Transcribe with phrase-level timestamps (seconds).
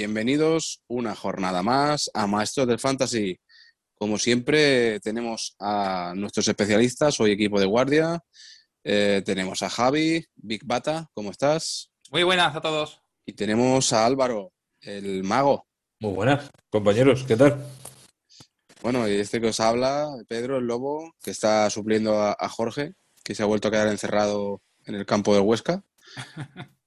[0.00, 3.38] bienvenidos una jornada más a Maestros del Fantasy.
[3.94, 8.18] Como siempre, tenemos a nuestros especialistas, hoy equipo de guardia.
[8.82, 11.90] Eh, tenemos a Javi, Big Bata, ¿cómo estás?
[12.10, 13.02] Muy buenas a todos.
[13.26, 15.66] Y tenemos a Álvaro, el mago.
[15.98, 17.62] Muy buenas, compañeros, ¿qué tal?
[18.80, 22.94] Bueno, y este que os habla, Pedro, el lobo, que está supliendo a, a Jorge,
[23.22, 25.84] que se ha vuelto a quedar encerrado en el campo de Huesca.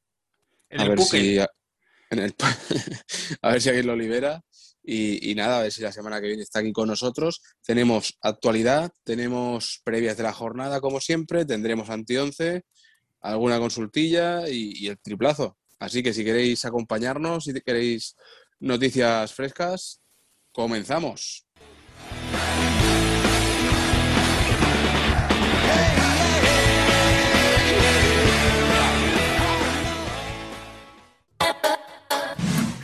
[0.69, 1.19] En a el ver buque.
[1.19, 1.39] si
[2.13, 2.35] en el-
[3.41, 4.41] a ver si alguien lo libera
[4.85, 7.41] y, nada, a ver si la semana que viene está aquí con nosotros.
[7.65, 12.63] Tenemos actualidad, tenemos previas de la jornada como siempre, tendremos anti 11,
[13.21, 15.57] alguna consultilla y, y el triplazo.
[15.79, 18.15] Así que si queréis acompañarnos, si queréis
[18.59, 20.01] noticias frescas,
[20.51, 21.45] comenzamos.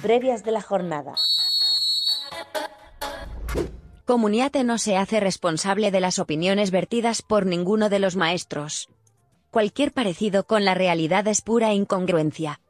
[0.02, 1.16] Previas de la jornada.
[4.06, 8.88] Comuniate no se hace responsable de las opiniones vertidas por ninguno de los maestros.
[9.52, 12.62] Cualquier parecido con la realidad es pura incongruencia.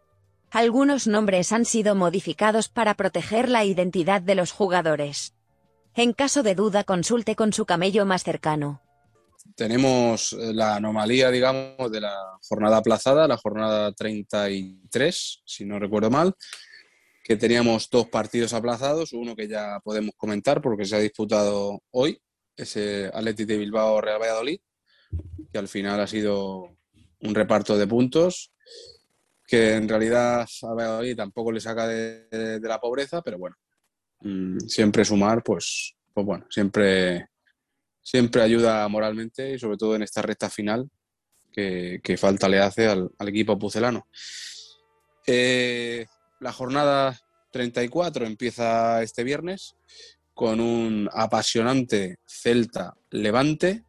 [0.49, 5.35] Algunos nombres han sido modificados para proteger la identidad de los jugadores.
[5.93, 8.81] En caso de duda consulte con su camello más cercano.
[9.55, 12.15] Tenemos eh, la anomalía, digamos, de la
[12.47, 16.33] jornada aplazada, la jornada 33, si no recuerdo mal,
[17.29, 22.19] que teníamos dos partidos aplazados, uno que ya podemos comentar porque se ha disputado hoy,
[22.57, 24.59] ese Athletic de Bilbao Real Valladolid,
[25.53, 26.75] que al final ha sido
[27.21, 28.51] un reparto de puntos
[29.45, 33.57] que en realidad a Valladolid tampoco le saca de, de- la pobreza, pero bueno,
[34.21, 37.27] mm, siempre sumar, pues, pues bueno, siempre
[38.01, 40.89] siempre ayuda moralmente y sobre todo en esta recta final
[41.51, 44.07] que, que falta le hace al, al equipo pucelano.
[45.27, 46.07] Eh,
[46.39, 47.19] la jornada
[47.51, 49.75] 34 empieza este viernes
[50.33, 53.83] con un apasionante Celta Levante.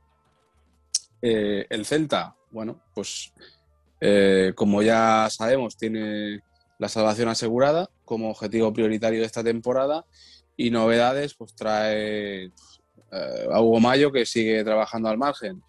[1.23, 3.33] Eh, el Celta, bueno, pues
[4.01, 6.41] eh, como ya sabemos, tiene
[6.79, 10.05] la salvación asegurada como objetivo prioritario de esta temporada
[10.57, 15.63] y novedades, pues trae eh, a Hugo Mayo que sigue trabajando al margen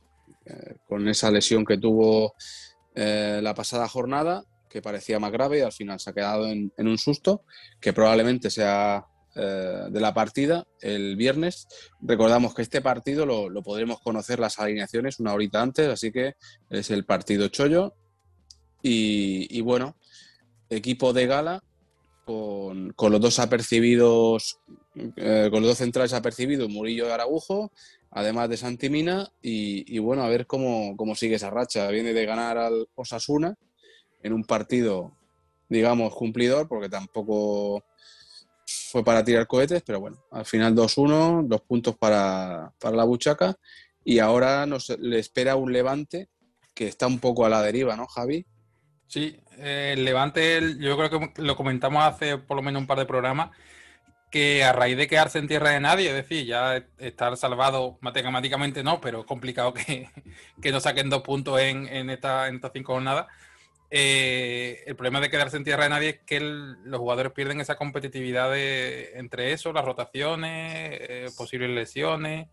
[0.88, 2.34] con esa lesión que tuvo
[2.96, 6.98] la pasada jornada que parecía más grave y al final se ha quedado en, un
[6.98, 7.44] susto
[7.80, 9.06] que probablemente sea
[9.36, 11.68] eh, de la partida el viernes.
[12.02, 16.34] Recordamos que este partido lo, podremos conocer las alineaciones una horita antes, así que
[16.70, 17.94] es el partido Chollo.
[18.84, 19.96] Y, bueno,
[20.68, 21.64] equipo de gala
[22.26, 24.60] con, con los dos apercibidos,
[24.96, 27.72] eh, con los dos centrales apercibidos, Murillo y Aragujo,
[28.10, 31.90] además de Santimina, y, y bueno, a ver cómo, cómo sigue esa racha.
[31.90, 33.56] Viene de ganar al Osasuna
[34.24, 35.12] en un partido,
[35.70, 37.84] digamos, cumplidor, porque tampoco
[38.66, 43.56] fue para tirar cohetes, pero bueno, al final 2-1, dos puntos para, para la buchaca,
[44.04, 46.30] y ahora nos le espera un levante
[46.74, 48.46] que está un poco a la deriva, ¿no, Javi?
[49.08, 52.98] Sí, eh, el Levante, yo creo que lo comentamos hace por lo menos un par
[52.98, 53.50] de programas,
[54.32, 58.84] que a raíz de quedarse en tierra de nadie, es decir, ya estar salvado matemáticamente
[58.84, 60.10] no, pero es complicado que,
[60.62, 63.28] que no saquen dos puntos en, en esta, en estas cinco jornadas.
[63.94, 67.76] Eh, el problema de quedarse en tierra de nadie es que los jugadores pierden esa
[67.76, 72.48] competitividad de- entre eso, las rotaciones, eh, posibles lesiones.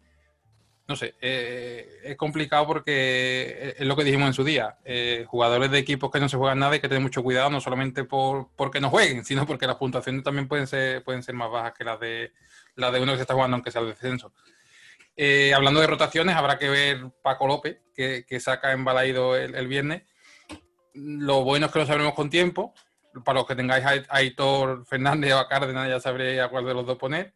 [0.89, 4.79] No sé, eh, es complicado porque es lo que dijimos en su día.
[5.27, 8.05] jugadores de equipos que no se juegan nada hay que tener mucho cuidado, no solamente
[8.05, 11.75] por porque no jueguen, sino porque las puntuaciones también pueden ser, pueden ser más bajas
[11.77, 12.33] que las de,
[12.75, 14.33] las de uno que se está jugando, aunque sea el descenso.
[15.55, 20.03] Hablando de rotaciones, habrá que ver Paco López, que, saca en Balaído el, el viernes.
[20.99, 22.75] Lo bueno es que lo sabremos con tiempo.
[23.25, 26.75] Para los que tengáis a Aitor Fernández o a Cárdenas, ya sabréis a cuál de
[26.75, 27.35] los dos poner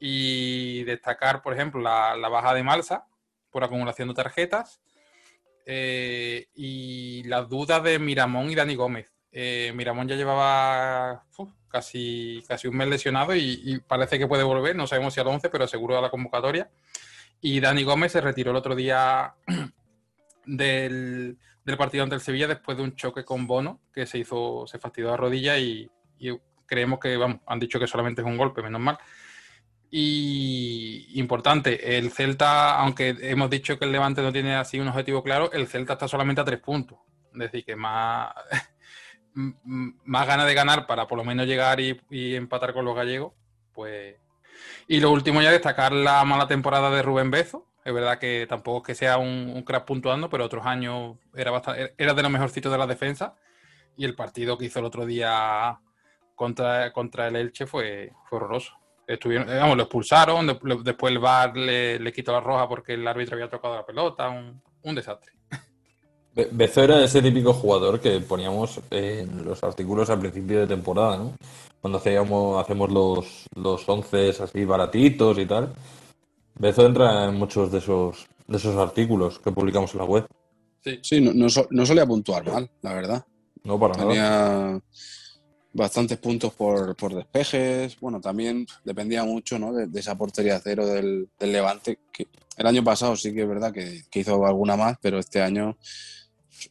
[0.00, 3.06] y destacar, por ejemplo, la, baja de Malsa
[3.50, 4.80] por acumulación de tarjetas
[5.66, 9.12] eh, y las dudas de Miramón y Dani Gómez.
[9.30, 11.24] Eh, Miramón ya llevaba
[11.68, 15.28] casi, casi un mes lesionado y, y parece que puede volver, no sabemos si al
[15.28, 16.70] 11, pero seguro a la convocatoria.
[17.40, 19.34] Y Dani Gómez se retiró el otro día
[20.44, 24.66] del, del partido ante el Sevilla después de un choque con Bono, que se hizo,
[24.66, 25.90] se fastidió la rodilla y,
[26.66, 28.98] creemos que, vamos, han dicho que solamente es un golpe, menos mal.
[29.90, 35.22] Y importante, el Celta, aunque hemos dicho que el Levante no tiene así un objetivo
[35.22, 36.98] claro, el Celta está solamente a tres puntos.
[37.32, 38.32] Es decir, que más,
[39.34, 43.34] más ganas de ganar para por lo menos llegar y, y empatar con los gallegos,
[43.72, 44.16] pues...
[44.86, 47.66] Y lo último ya destacar la mala temporada de Rubén Bezo.
[47.84, 51.50] Es verdad que tampoco es que sea un, un crack puntuando, pero otros años era,
[51.50, 53.36] bastante, era de los mejorcitos de la defensa.
[53.96, 55.78] Y el partido que hizo el otro día
[56.34, 58.72] contra, contra el Elche fue, fue horroroso.
[59.06, 62.66] Estuvieron, eh, vamos, lo expulsaron, de- lo- después el VAR le, le quitó la roja
[62.68, 65.32] porque el árbitro había tocado la pelota, un, un desastre.
[66.34, 71.16] Be- Bezo era ese típico jugador que poníamos en los artículos al principio de temporada,
[71.18, 71.34] ¿no?
[71.80, 75.72] Cuando hacíamos, hacemos los, los once así baratitos y tal.
[76.56, 80.26] Bezo entra en muchos de esos, de esos artículos que publicamos en la web.
[80.82, 83.26] Sí, Sí, no, no, so- no solía puntuar mal, la verdad.
[83.64, 84.08] No para nada.
[84.08, 84.80] Tenía
[85.72, 87.98] bastantes puntos por, por despejes.
[87.98, 89.72] Bueno, también dependía mucho ¿no?
[89.72, 91.98] de, de esa portería cero del, del Levante.
[92.12, 95.40] Que el año pasado sí que es verdad que, que hizo alguna más, pero este
[95.40, 95.76] año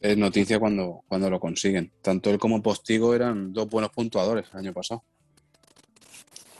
[0.00, 1.92] es noticia cuando, cuando lo consiguen.
[2.00, 5.02] Tanto él como Postigo eran dos buenos puntuadores el año pasado.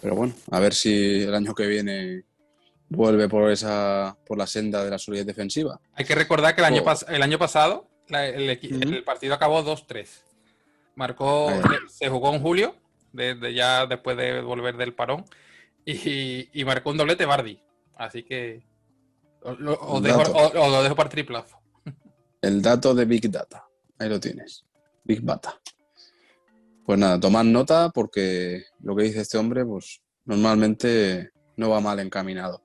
[0.03, 2.25] Pero bueno, a ver si el año que viene
[2.95, 5.81] vuelve por esa por la senda de la solidez defensiva.
[5.95, 6.87] Hay que recordar que el año, Oh.
[6.87, 10.23] pas- el año pasado la- el, partido acabó 2-3.
[10.97, 11.61] Marcó, Ahí.
[11.89, 12.77] se jugó en julio,
[13.13, 15.25] desde ya después de volver del parón,
[15.85, 17.61] y, y marcó un doblete Bardi.
[17.97, 18.63] Así que
[19.43, 20.33] os, lo- os Un dejo, dato.
[20.37, 21.57] os- os lo dejo para triplazo.
[22.41, 23.65] El dato de Big Data.
[23.99, 24.65] Ahí lo tienes.
[25.05, 25.59] Big Data.
[26.85, 31.99] Pues nada, tomad nota porque lo que dice este hombre, pues normalmente no va mal
[32.01, 32.63] encaminado.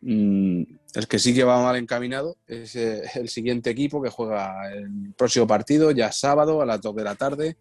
[0.00, 0.62] Mm,
[0.94, 5.14] el que sí que va mal encaminado es eh, el siguiente equipo que juega el
[5.14, 7.56] próximo partido, ya sábado a las 2 de la tarde.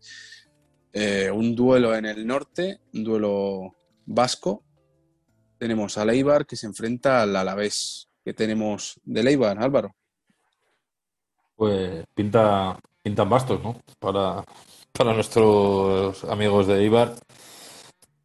[0.93, 3.75] Eh, un duelo en el norte, un duelo
[4.05, 4.63] vasco.
[5.57, 8.09] Tenemos al Eibar que se enfrenta al Alavés.
[8.23, 9.95] ¿Qué tenemos del Eibar, Álvaro?
[11.55, 13.79] Pues pinta, pintan bastos, ¿no?
[13.99, 14.43] Para,
[14.91, 17.15] para nuestros amigos de Ibar,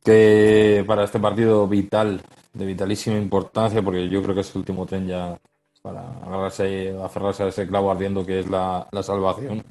[0.05, 2.21] que para este partido vital,
[2.53, 5.39] de vitalísima importancia, porque yo creo que es el último tren ya
[5.83, 9.65] para agarrarse, aferrarse a ese clavo ardiendo que es la, la salvación.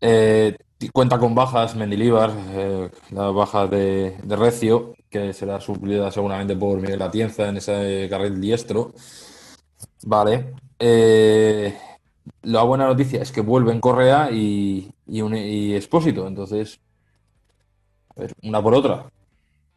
[0.00, 0.56] Eh,
[0.92, 6.80] cuenta con bajas Mendilíbar, eh, la baja de, de Recio, que será suplida seguramente por
[6.80, 8.92] Miguel Atienza en ese carril diestro.
[10.04, 10.54] Vale.
[10.78, 11.76] Eh,
[12.42, 16.80] la buena noticia es que vuelven Correa y, y, Expósito, entonces,
[18.42, 19.10] una por otra.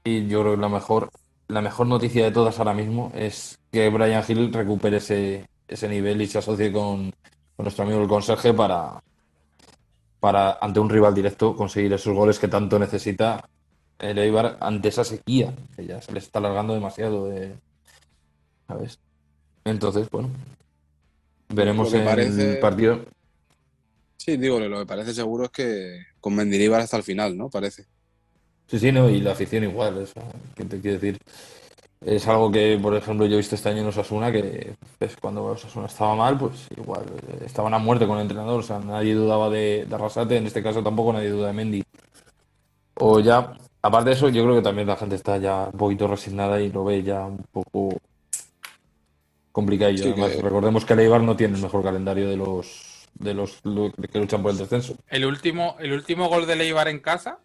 [0.03, 1.09] Y yo creo que la mejor,
[1.49, 6.21] la mejor noticia de todas ahora mismo es que Brian Hill recupere ese, ese nivel
[6.21, 7.11] y se asocie con,
[7.55, 9.01] con nuestro amigo el conserje para,
[10.19, 13.43] para, ante un rival directo, conseguir esos goles que tanto necesita
[13.97, 17.55] el Eibar ante esa sequía, que ya se le está alargando demasiado de,
[18.67, 18.99] ¿sabes?
[19.65, 20.29] Entonces, bueno,
[21.49, 23.05] veremos en parece- el partido.
[24.17, 27.49] Sí, digo, lo que parece seguro es que con Mendilibar hasta el final, ¿no?
[27.49, 27.85] Parece.
[28.69, 30.21] Sí, sí, no, y la afición igual, eso,
[30.55, 31.17] ¿qué te quiero decir?
[32.05, 35.43] Es algo que, por ejemplo, yo he visto este año en Osasuna, que pues, cuando
[35.43, 39.15] Osasuna estaba mal, pues igual eh, estaban a muerte con el entrenador, o sea, nadie
[39.15, 41.83] dudaba de, de Arrasate, en este caso tampoco nadie duda de Mendy.
[43.01, 46.07] O ya, aparte de eso, yo creo que también la gente está ya un poquito
[46.07, 47.97] resignada y lo ve ya un poco
[49.51, 49.91] complicado.
[49.97, 53.33] Sí, Además, que- recordemos que el Eibar no tiene el mejor calendario de los, de
[53.33, 53.59] los
[54.11, 54.95] que luchan por el descenso.
[55.07, 57.39] El último, el último gol de Leibar en casa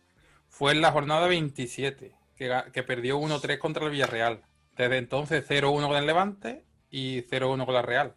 [0.56, 4.42] fue en la jornada 27, que, que perdió 1-3 contra el Villarreal.
[4.76, 8.14] Desde entonces 0-1 con el Levante y 0-1 con la Real.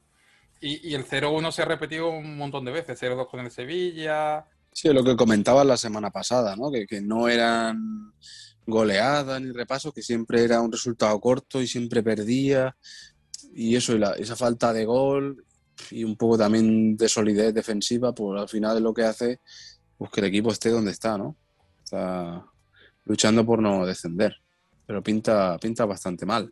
[0.62, 4.46] Y, y el 0-1 se ha repetido un montón de veces, 0-2 con el Sevilla.
[4.72, 6.72] Sí, lo que comentabas la semana pasada, ¿no?
[6.72, 8.14] Que, que no eran
[8.68, 12.76] goleadas ni repasos, que siempre era un resultado corto y siempre perdía.
[13.54, 15.44] Y eso, y la- esa falta de gol
[15.90, 19.40] y un poco también de solidez defensiva, pues al final es lo que hace
[19.98, 21.36] pues, que el equipo esté donde está, ¿no?
[21.88, 22.46] Está
[23.06, 24.36] luchando por no descender.
[24.86, 26.52] Pero pinta, pinta bastante mal.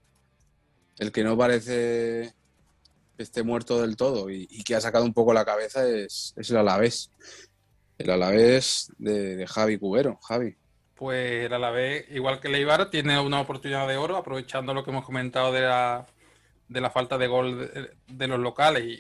[0.98, 2.34] El que no parece
[3.18, 6.50] que esté muerto del todo y, que ha sacado un poco la cabeza es, es
[6.52, 7.12] el Alavés.
[7.98, 10.18] El Alavés de, Javi Cubero.
[10.22, 10.56] Javi.
[10.96, 14.92] Pues el Alavés, igual que el Eibar, tiene una oportunidad de oro, aprovechando lo que
[14.92, 16.08] hemos comentado de la,
[16.70, 18.92] de la falta de gol de, los locales y,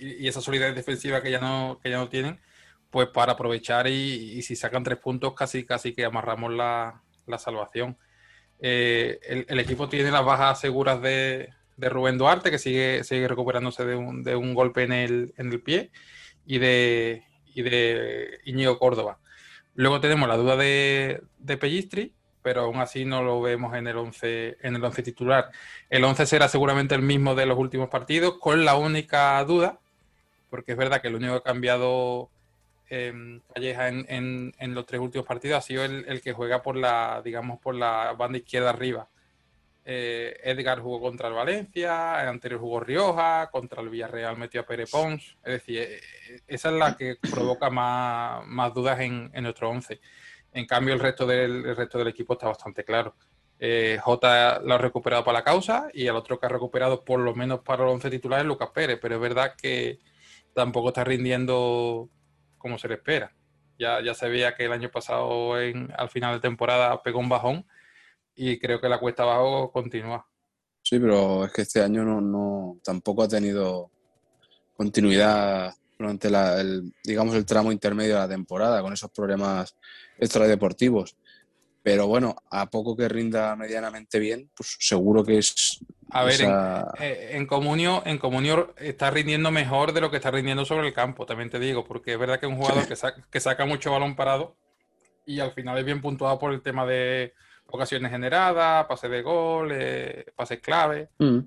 [0.00, 2.40] y- y esa solidez defensiva que ya no, que ya no tienen,
[2.94, 7.98] pues para aprovechar y, si sacan tres puntos casi, casi que amarramos la, la salvación.
[8.60, 13.84] Eh, el, equipo tiene las bajas seguras de, de Rubén Duarte, que sigue, sigue recuperándose
[13.84, 15.90] de un, de un golpe en el, en el pie,
[16.46, 19.18] y de, y de Íñigo Córdoba.
[19.74, 23.96] Luego tenemos la duda de, de Pellistri, pero aún así no lo vemos en el
[23.96, 25.50] 11 en el once titular.
[25.90, 29.80] El 11 será seguramente el mismo de los últimos partidos, con la única duda,
[30.48, 32.30] porque es verdad que lo único que ha cambiado
[32.94, 37.20] eh, Calleja en, los tres últimos partidos ha sido el, el que juega por la,
[37.24, 39.08] digamos, por la banda izquierda arriba.
[39.86, 44.66] Eh, Edgar jugó contra el Valencia, el anterior jugó Rioja, contra el Villarreal metió a
[44.66, 45.36] Pere Pons.
[45.44, 46.00] Es decir, eh,
[46.46, 50.00] esa es la que provoca más, dudas en, nuestro 11.
[50.52, 53.14] En cambio, el resto del, el resto del equipo está bastante claro.
[53.58, 57.20] Eh, J lo ha recuperado para la causa y el otro que ha recuperado por
[57.20, 59.98] lo menos para los 11 titulares es Lucas Pérez, pero es verdad que
[60.54, 62.08] tampoco está rindiendo
[62.64, 63.30] como se le espera.
[63.78, 67.28] Ya, ya se veía que el año pasado en, al final de temporada pegó un
[67.28, 67.66] bajón
[68.34, 70.26] y creo que la cuesta abajo continúa.
[70.80, 73.90] Sí, pero es que este año no, tampoco ha tenido
[74.74, 79.76] continuidad durante la, el, digamos el tramo intermedio de la temporada con esos problemas
[80.18, 81.18] extradeportivos.
[81.82, 85.84] Pero bueno, a poco que rinda medianamente bien, pues seguro que es.
[86.10, 86.50] A ver, en,
[87.00, 90.94] eh, en Comunio, en Comunio está rindiendo mejor de lo que está rindiendo sobre el
[90.94, 93.64] campo, también te digo, porque es verdad que es un jugador que, sa- que saca
[93.66, 94.56] mucho balón parado
[95.26, 97.32] y al final es bien puntuado por el tema de
[97.66, 101.08] ocasiones generadas, pases de gol, eh, pases clave.
[101.18, 101.38] Mm.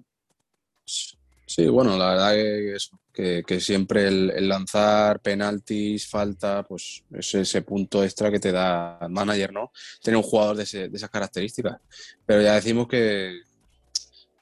[1.50, 7.04] Sí, bueno, la verdad que, eso, que, que siempre el, el lanzar penaltis, falta, pues
[7.14, 9.72] es ese punto extra que te da el manager, ¿no?
[10.02, 11.78] Tener un jugador de, ese- de esas características.
[12.26, 13.40] Pero ya decimos que,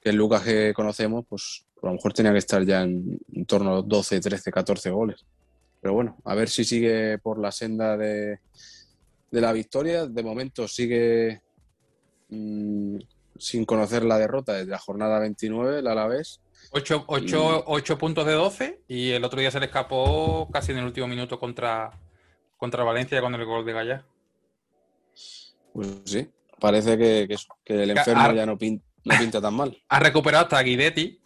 [0.06, 3.46] que el Lucas que conocemos, pues a lo mejor tenía que estar ya en, en
[3.48, 5.26] torno a los 12, 13, 14 goles.
[5.82, 8.38] Pero bueno, a ver si sigue por la senda de,
[9.32, 10.06] de la victoria.
[10.06, 11.42] De momento sigue
[12.30, 12.98] mm,
[13.40, 16.40] sin conocer la derrota desde la jornada 29, el Alavés.
[16.72, 21.08] 8, puntos de 12 y el otro día se le escapó casi en el último
[21.08, 21.90] minuto contra,
[22.58, 24.06] contra Valencia con el gol de Gallar.
[25.74, 27.28] Pues sí, parece que,
[27.64, 29.82] que el enfermo ya no, pin- no pinta tan mal.
[29.88, 31.20] Ha recuperado hasta Guidetti,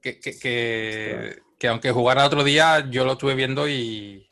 [0.00, 4.26] que, que, que, que aunque jugara otro día, yo lo estuve viendo y,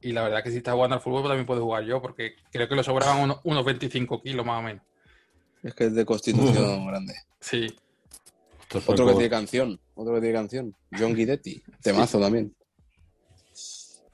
[0.00, 2.36] y la verdad que si está jugando al fútbol pues también puedo jugar yo, porque
[2.50, 4.82] creo que le sobraban unos, unos 25 kilos más o menos.
[5.62, 7.14] Es que es de constitución grande.
[7.40, 7.66] Sí.
[8.86, 10.76] Otro que tiene canción, otro que tiene canción.
[10.98, 12.54] John Guidetti, temazo también.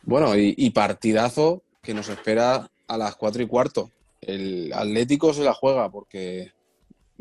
[0.03, 3.91] Bueno, y, y partidazo que nos espera a las cuatro y cuarto.
[4.21, 6.53] El Atlético se la juega porque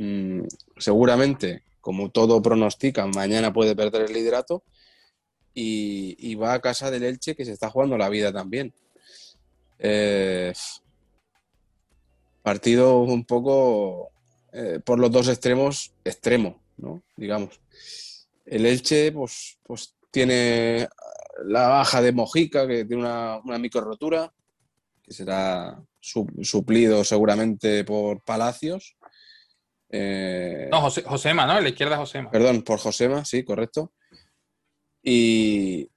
[0.02, 4.64] mm, seguramente, como todo pronostica, mañana puede perder el liderato
[5.54, 8.74] y, va a casa del Elche que se está jugando la vida también.
[9.80, 10.54] Eh,
[12.42, 14.12] partido un poco
[14.54, 17.04] eh, por los dos extremos, extremo, ¿no?
[17.16, 17.60] Digamos.
[18.46, 20.88] El Elche, pues, pues tiene
[21.46, 24.34] la baja de Mojica, que tiene una, una micro rotura,
[25.04, 28.96] que será su- suplido seguramente por Palacios.
[29.92, 31.60] Eh, No, José, Josema, ¿no?
[31.60, 32.32] La izquierda Josema.
[32.32, 33.92] Perdón, por Josema, sí, correcto.
[35.04, 35.90] Y,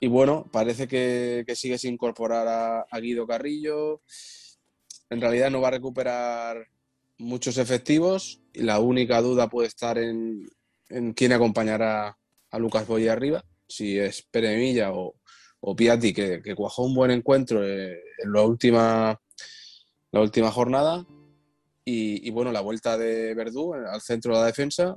[0.00, 4.02] y bueno, parece que, que sigue sin incorporar a, a Guido Carrillo.
[5.10, 6.66] En realidad no va a recuperar
[7.18, 10.48] muchos efectivos y la única duda puede estar en,
[10.88, 12.18] en quién acompañará
[12.50, 15.14] a Lucas Boy arriba, si es Pere Milla o,
[15.60, 19.20] o Piatti, que, que cuajó un buen encuentro eh, en la última,
[20.10, 21.06] la última jornada.
[21.88, 24.96] Y, bueno, la vuelta de Verdú al centro de la defensa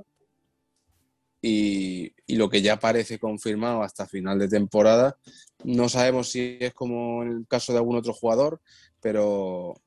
[1.40, 5.16] y, lo que ya parece confirmado hasta final de temporada.
[5.62, 8.60] No sabemos si es como en el caso de algún otro jugador,
[9.00, 9.80] pero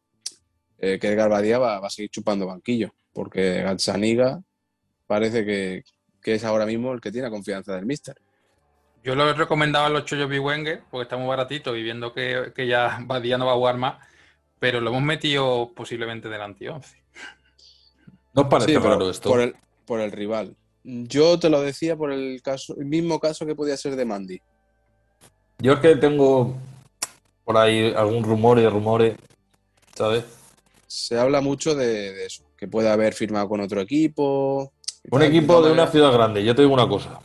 [0.78, 4.42] eh, que Badía va, va a seguir chupando banquillo, porque Gazzaniga
[5.06, 5.84] parece que,
[6.22, 8.16] que es ahora mismo el que tiene confianza del míster.
[9.04, 12.54] Yo lo he recomendado a los Chollos Biwenger porque está muy baratito y viendo que,
[12.56, 13.98] que ya Badía no va a jugar más,
[14.64, 17.04] pero lo hemos metido posiblemente delante 11.
[18.34, 19.30] ¿No os parece Sí, raro esto?
[19.30, 19.56] Por el,
[19.86, 20.56] por el rival.
[20.86, 24.42] Yo te lo decía por el caso, el mismo caso que podía ser de Mandy.
[25.60, 26.56] Yo es que tengo
[27.44, 29.18] por ahí algún rumor y rumores,
[29.96, 30.24] ¿sabes?
[30.88, 34.72] Se habla mucho de, de eso, que puede haber firmado con otro equipo.
[35.12, 35.24] Un tal.
[35.28, 37.20] equipo de una ciudad grande, yo te digo una cosa.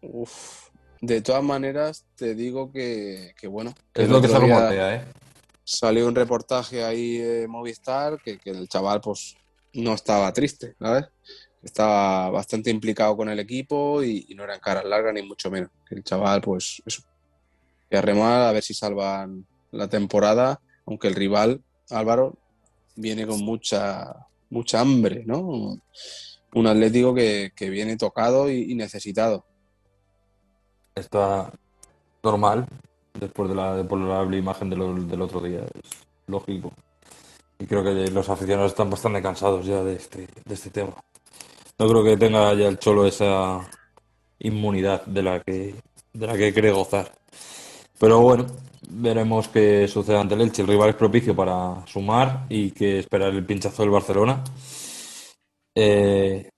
[0.00, 3.72] Uf, de todas maneras, te digo que, que bueno.
[3.92, 5.04] que Es lo que se rumorea, ¿eh?
[5.68, 9.36] Salió un reportaje ahí de Movistar que, que el chaval, pues,
[9.74, 11.06] no estaba triste, ¿sabes?
[11.60, 15.70] Estaba bastante implicado con el equipo y, no eran caras largas ni mucho menos.
[15.90, 17.02] El chaval, pues, eso.
[17.90, 22.38] Que a remar a ver si salvan la temporada, aunque el rival, Álvaro,
[22.94, 24.14] viene con mucha,
[24.50, 25.80] mucha hambre, ¿no?
[26.54, 29.44] Un Atlético que, que viene tocado y necesitado.
[30.94, 31.52] Está
[32.22, 32.68] normal,
[33.20, 35.90] después de la deplorable imagen de lo- del otro día, es
[36.26, 36.72] lógico.
[37.58, 40.94] Y creo que los aficionados están bastante cansados ya de este, de este tema.
[41.78, 43.60] No creo que tenga ya el Cholo esa
[44.40, 45.74] inmunidad de la que,
[46.12, 47.12] de la que cree gozar.
[47.98, 48.46] Pero bueno,
[48.90, 50.62] veremos qué sucede ante el Elche.
[50.62, 54.42] El rival es propicio para sumar y que esperar el pinchazo del Barcelona.
[55.74, 56.48] Eh,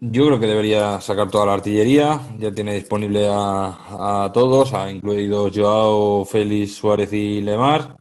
[0.00, 2.20] yo creo que debería sacar toda la artillería.
[2.38, 7.96] Ya tiene disponible a, a todos, ha incluido Joao, Félix, Suárez y Lemar.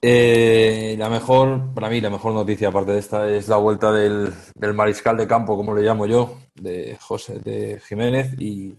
[0.00, 4.32] Eh, la mejor, para mí, la mejor noticia aparte de esta es la vuelta del,
[4.54, 8.76] del mariscal de campo, como le llamo yo, de José de Jiménez y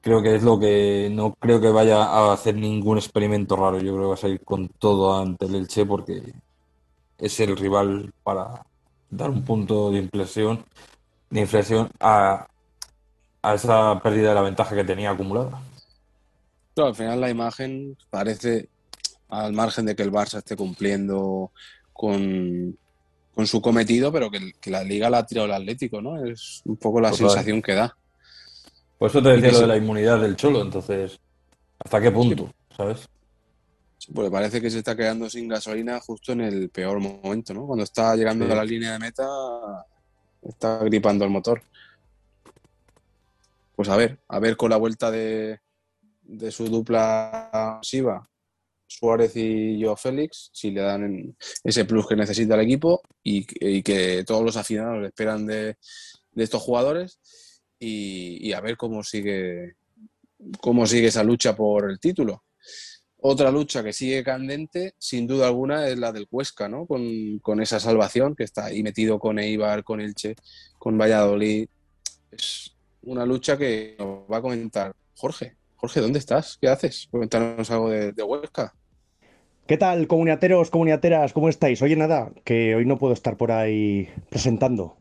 [0.00, 3.78] creo que es lo que no creo que vaya a hacer ningún experimento raro.
[3.78, 6.34] Yo creo que va a salir con todo ante el Elche porque
[7.18, 8.64] es el rival para
[9.16, 10.64] dar un punto de inflexión,
[11.30, 12.46] de inflexión a,
[13.42, 15.60] a esa pérdida de la ventaja que tenía acumulada.
[16.74, 18.68] Claro, al final la imagen parece,
[19.28, 21.52] al margen de que el Barça esté cumpliendo
[21.92, 22.76] con,
[23.34, 26.24] con su cometido, pero que, que la liga la ha tirado el Atlético, ¿no?
[26.24, 27.96] Es un poco la sensación que da.
[28.98, 31.18] Por eso te decía lo de la inmunidad del Cholo, entonces,
[31.78, 32.50] ¿hasta qué punto?
[32.76, 33.08] ¿Sabes?
[34.04, 37.66] Sí, Pues parece que se está quedando sin gasolina justo en el peor momento, ¿no?
[37.66, 38.52] Cuando está llegando Sí.
[38.52, 39.26] a la línea de meta,
[40.42, 41.62] está gripando el motor.
[43.76, 45.58] Pues a ver, a ver con la vuelta de,
[46.22, 48.28] de su dupla Siva,
[48.86, 53.82] Suárez y Joao Félix, si le dan ese plus que necesita el equipo y, y
[53.82, 55.76] que todos los aficionados esperan de,
[56.32, 57.18] de estos jugadores
[57.80, 59.74] y, y a ver cómo sigue,
[60.60, 62.43] cómo sigue esa lucha por el título.
[63.26, 66.84] Otra lucha que sigue candente, sin duda alguna, es la del Cuesca, ¿no?
[66.84, 70.34] Con, con esa salvación que está ahí metido con Eibar, con Elche,
[70.78, 71.66] con Valladolid.
[72.30, 75.56] Es una lucha que nos va a comentar Jorge.
[75.76, 76.58] Jorge, ¿dónde estás?
[76.60, 77.08] ¿Qué haces?
[77.10, 78.74] Cuéntanos algo de, de Huesca.
[79.66, 81.32] ¿Qué tal, comuniateros, comuniateras?
[81.32, 81.80] ¿Cómo estáis?
[81.80, 84.98] Oye, nada, que hoy no puedo estar por ahí presentando.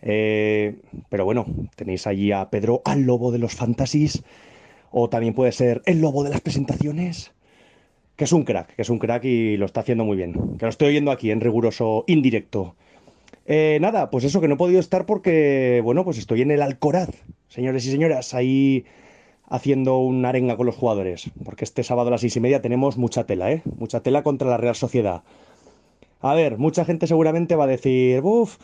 [0.00, 4.24] Eh, pero bueno, tenéis allí a Pedro, al lobo de los fantasies,
[4.90, 7.30] o también puede ser el lobo de las presentaciones,
[8.16, 10.32] que es un crack, que es un crack y lo está haciendo muy bien.
[10.58, 12.74] Que lo estoy oyendo aquí en riguroso indirecto.
[13.46, 16.62] Eh, nada, pues eso, que no he podido estar porque, bueno, pues estoy en el
[16.62, 17.10] Alcoraz,
[17.48, 18.84] señores y señoras, ahí
[19.48, 22.96] haciendo una arenga con los jugadores, porque este sábado a las seis y media tenemos
[22.96, 23.62] mucha tela, ¿eh?
[23.76, 25.24] Mucha tela contra la Real Sociedad.
[26.20, 28.58] A ver, mucha gente seguramente va a decir, uff,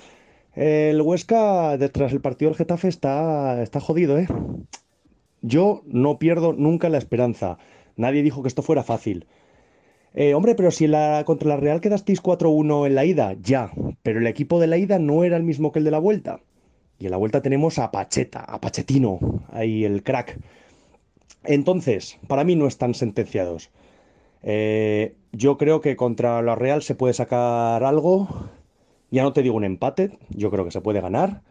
[0.54, 4.28] el Huesca detrás del partido del Getafe está, está jodido, ¿eh?
[5.42, 7.58] Yo no pierdo nunca la esperanza.
[7.96, 9.26] Nadie dijo que esto fuera fácil.
[10.14, 13.70] Eh, hombre, pero si la, contra la Real quedasteis 4-1 en la ida, ya,
[14.02, 16.40] pero el equipo de la ida no era el mismo que el de la vuelta.
[16.98, 19.20] Y en la vuelta tenemos a Pacheta, a Pachetino,
[19.52, 20.38] ahí el crack.
[21.44, 23.70] Entonces, para mí no están sentenciados.
[24.42, 28.28] Eh, yo creo que contra la Real se puede sacar algo.
[29.10, 31.42] Ya no te digo un empate, yo creo que se puede ganar.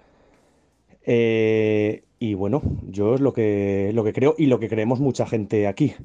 [1.06, 5.26] Eh, y bueno, yo es lo que, lo que creo y lo que creemos mucha
[5.26, 5.96] gente aquí.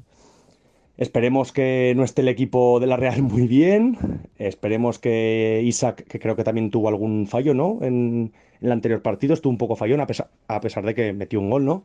[0.97, 3.97] Esperemos que no esté el equipo de la Real muy bien.
[4.37, 7.79] Esperemos que Isaac, que creo que también tuvo algún fallo, ¿no?
[7.81, 11.39] En, el anterior partido estuvo un poco fallón, a pesar, a pesar de que metió
[11.39, 11.83] un gol, ¿no?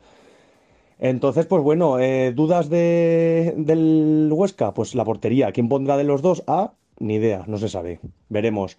[1.00, 4.74] Entonces, pues bueno, eh, ¿dudas de, del Huesca?
[4.74, 5.52] Pues la portería.
[5.52, 6.44] ¿Quién pondrá de los dos?
[6.46, 8.00] Ah, ni idea, no se sabe.
[8.28, 8.78] Veremos.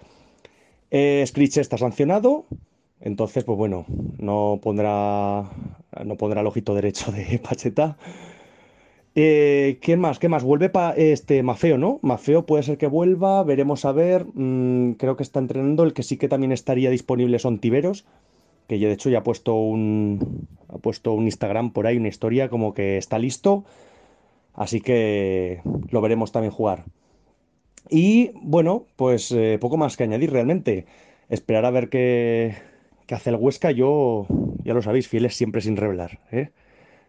[0.91, 2.45] Eh, Scritch está sancionado.
[3.01, 3.85] Entonces, pues bueno,
[4.17, 5.49] no pondrá,
[6.05, 7.97] no pondrá el ojito derecho de Pacheta.
[9.15, 10.19] Eh, ¿quién más?
[10.19, 10.43] ¿Qué más?
[10.43, 11.99] Vuelve pa- este Mafeo, ¿no?
[12.03, 14.25] Mafeo puede ser que vuelva, veremos a ver.
[14.33, 15.83] Mm, creo que está entrenando.
[15.83, 18.05] El que sí que también estaría disponible son Tiberos,
[18.67, 22.09] que ya de hecho ya ha puesto un, ha puesto un Instagram por ahí, una
[22.09, 23.65] historia como que está listo.
[24.55, 26.85] Así que lo veremos también jugar.
[27.89, 30.85] Y bueno, pues eh, poco más que añadir realmente.
[31.29, 32.55] Esperar a ver qué,
[33.07, 33.71] qué hace el Huesca.
[33.71, 34.27] Yo,
[34.63, 36.49] ya lo sabéis, fieles siempre sin revelar, ¿eh?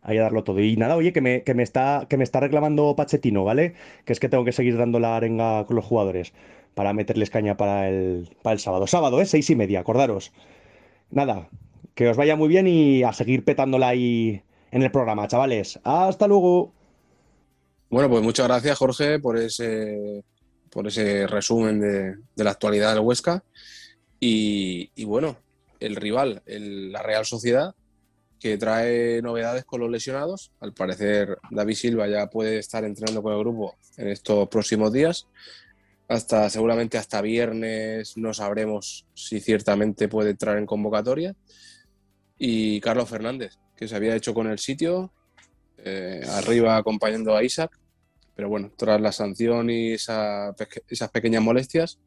[0.02, 0.60] Ahí a darlo todo.
[0.60, 3.74] Y nada, oye, que me, que me está, que me está reclamando Pachetino, ¿vale?
[4.04, 6.32] Que es que tengo que seguir dando la arenga con los jugadores
[6.74, 8.86] para meterles caña para el, para el sábado.
[8.86, 9.26] Sábado, ¿eh?
[9.26, 10.32] Seis y media, acordaros.
[11.10, 11.48] Nada,
[11.94, 15.78] que os vaya muy bien y a seguir petándola ahí en el programa, chavales.
[15.84, 16.72] Hasta luego.
[17.90, 20.22] Bueno, pues muchas gracias, Jorge, por ese,
[20.70, 23.42] por ese resumen de, la actualidad del Huesca.
[24.20, 25.36] Y, bueno,
[25.80, 27.74] el rival, la Real Sociedad,
[28.40, 30.50] que trae novedades con los lesionados.
[30.61, 35.29] Al parecer, David Silva ya puede estar entrenando con el grupo en estos próximos días.
[36.09, 41.37] Hasta seguramente hasta viernes no sabremos si ciertamente puede entrar en convocatoria.
[42.38, 45.12] Y Carlos Fernández, que se había hecho con el sitio,
[45.85, 47.79] eh, arriba acompañando a Isaac.
[48.35, 50.55] Pero bueno, tras la sanción y esa
[50.88, 51.98] esas pequeñas molestias,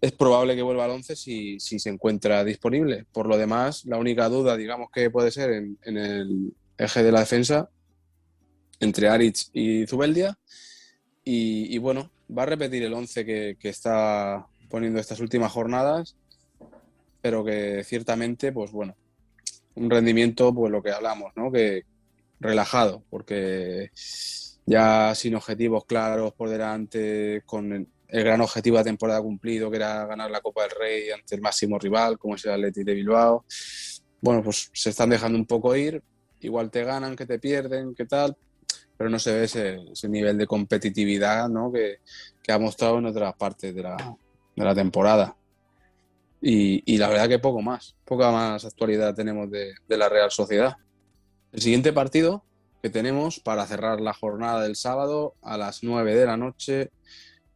[0.00, 3.06] es probable que vuelva al 11 si, si se encuentra disponible.
[3.12, 7.20] Por lo demás, la única duda, digamos, que puede ser en, el eje de la
[7.20, 7.68] defensa
[8.80, 10.38] entre Aritz y Zubeldia.
[11.24, 16.16] Y, y bueno, va a repetir el 11 que, que está poniendo estas últimas jornadas,
[17.20, 18.96] pero que ciertamente, pues bueno,
[19.74, 21.50] un rendimiento, pues lo que hablamos, ¿no?
[21.50, 21.84] Que
[22.40, 23.90] relajado, porque
[24.66, 30.06] ya sin objetivos claros por delante, con el, gran objetivo de temporada cumplido, que era
[30.06, 33.44] ganar la Copa del Rey ante el máximo rival, como es el Athletic de Bilbao.
[34.20, 36.02] Bueno, pues se están dejando un poco ir,
[36.40, 38.36] igual te ganan, que te pierden, qué tal,
[38.96, 41.72] pero no se ve ese, nivel de competitividad ¿no?
[41.72, 42.00] que,
[42.50, 45.36] ha mostrado en otras partes de la, temporada.
[46.40, 50.76] Y, la verdad que poco más, poca más actualidad tenemos de, la Real Sociedad.
[51.52, 52.44] El siguiente partido
[52.82, 56.90] que tenemos para cerrar la jornada del sábado a las 9 de la noche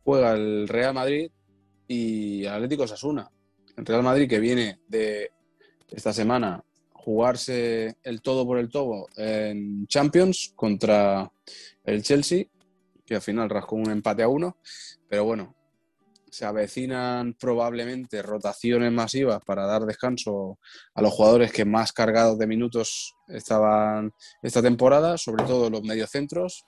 [0.05, 1.31] juega el Real Madrid
[1.87, 3.31] y Atlético Sasuna.
[3.77, 5.31] El Real Madrid que viene de
[5.89, 6.63] esta semana
[6.93, 11.31] jugarse el todo por el todo en Champions contra
[11.85, 12.45] el Chelsea,
[13.05, 14.59] que al final rascó un empate a uno,
[15.09, 15.57] pero bueno,
[16.31, 20.59] se avecinan probablemente rotaciones masivas para dar descanso
[20.95, 26.65] a los jugadores que más cargados de minutos estaban esta temporada, sobre todo los mediocentros.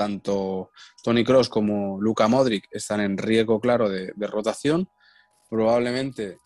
[0.00, 0.70] Tanto
[1.04, 4.88] Tony Cross como Luka Modric están en riesgo claro de, de rotación.
[5.50, 6.38] Probablemente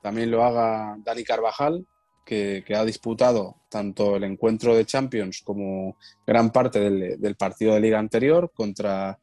[0.00, 1.86] también lo haga Dani Carvajal,
[2.24, 7.98] que, ha disputado tanto el encuentro de Champions como gran parte del, partido de liga
[7.98, 9.18] anterior contra,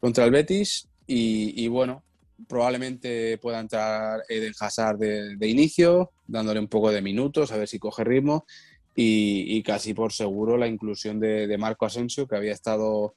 [0.00, 0.88] contra el Betis.
[1.06, 2.02] Y, bueno,
[2.48, 7.78] probablemente pueda entrar Eden Hazard de, inicio, dándole un poco de minutos, a ver si
[7.78, 8.46] coge ritmo.
[8.94, 13.14] Y, casi por seguro la inclusión de, Marco Asensio, que había estado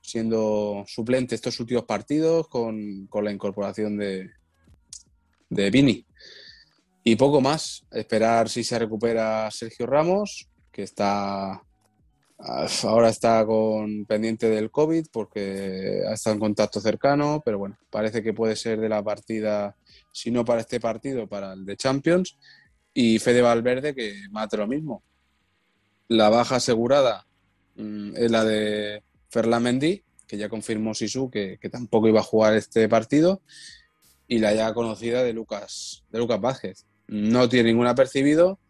[0.00, 4.30] siendo suplente estos últimos partidos con, la incorporación de,
[5.50, 6.06] de Vini.
[7.04, 11.62] Y poco más, esperar si se recupera Sergio Ramos, que está
[12.84, 18.22] ahora está con pendiente del COVID porque ha estado en contacto cercano, pero bueno, parece
[18.22, 19.76] que puede ser de la partida,
[20.12, 22.38] si no para este partido, para el de Champions.
[22.94, 25.02] Y Fede Valverde, que mate lo mismo.
[26.08, 27.26] La baja asegurada
[27.76, 32.24] mm, es la de Ferland Mendy, que ya confirmó Sisu que, que, tampoco iba a
[32.24, 33.40] jugar este partido,
[34.26, 38.60] y la ya conocida de Lucas, de Lucas Vázquez, no tiene ningún apercibido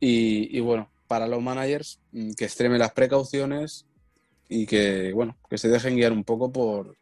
[0.00, 3.86] y, bueno, para los managers mm, que extremen las precauciones
[4.48, 6.96] y que, bueno, que se dejen guiar un poco por,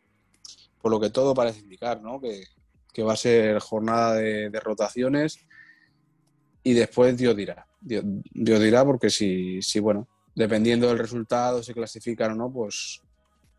[0.80, 2.20] por lo que todo parece indicar, ¿no?
[2.20, 2.44] Que,
[3.02, 5.40] va a ser jornada de, rotaciones
[6.62, 7.66] y después Dios dirá.
[7.84, 13.00] Dios, dirá porque si, bueno, dependiendo del resultado, se clasifican o no, pues,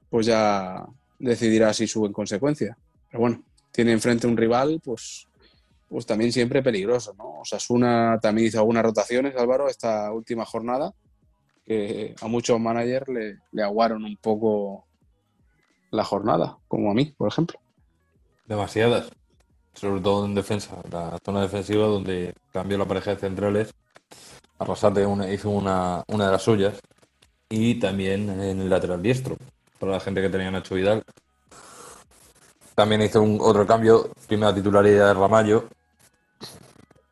[0.10, 0.86] pues ya
[1.20, 2.78] decidirá si sube en consecuencia.
[3.10, 5.28] Pero bueno, tiene enfrente un rival, pues
[5.88, 7.42] pues también siempre peligroso, ¿no?
[7.42, 10.94] Osasuna también hizo algunas rotaciones, Álvaro, esta última jornada,
[11.64, 14.86] que a muchos managers le, aguaron un poco
[15.92, 17.60] la jornada, como a mí, por ejemplo.
[18.46, 19.10] Demasiadas,
[19.74, 23.74] sobre todo en defensa, la zona defensiva donde cambió la pareja de centrales,
[24.60, 26.80] Arrasate una, hizo una, una de las suyas,
[27.50, 29.38] y también en el lateral diestro,
[29.80, 31.04] para la gente que tenía Nacho Vidal,
[32.76, 35.65] también hizo un otro cambio, primera titularidad de Ramallo.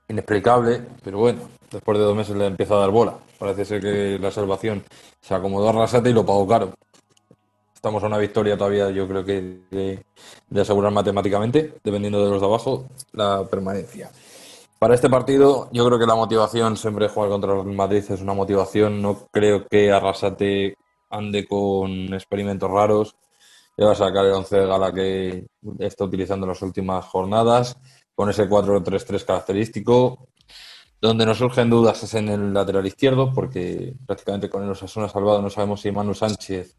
[0.10, 1.40] Inexplicable, pero bueno,
[1.72, 3.16] después de dos meses le empieza a dar bola.
[3.40, 4.84] Parece ser que la salvación
[5.22, 6.74] se acomodó a Rasate y lo pagó caro.
[7.74, 12.48] Estamos a una victoria todavía, yo creo que de, asegurar matemáticamente, dependiendo de los de
[12.48, 14.12] abajo, la permanencia.
[14.84, 18.34] Para este partido, yo creo que la motivación siempre jugar contra el Madrid es una
[18.34, 19.02] motivación.
[19.02, 20.76] No creo que Arrasate
[21.10, 23.16] ande con experimentos raros
[23.78, 25.48] le va a sacar el 11 de gala que
[25.80, 27.78] está utilizando en las últimas jornadas,
[28.14, 30.28] con ese 4-3-3 característico.
[31.00, 35.42] Donde nos surgen dudas es en el lateral izquierdo, porque prácticamente con el Osasuna salvado
[35.42, 36.76] no sabemos si Manu Sánchez,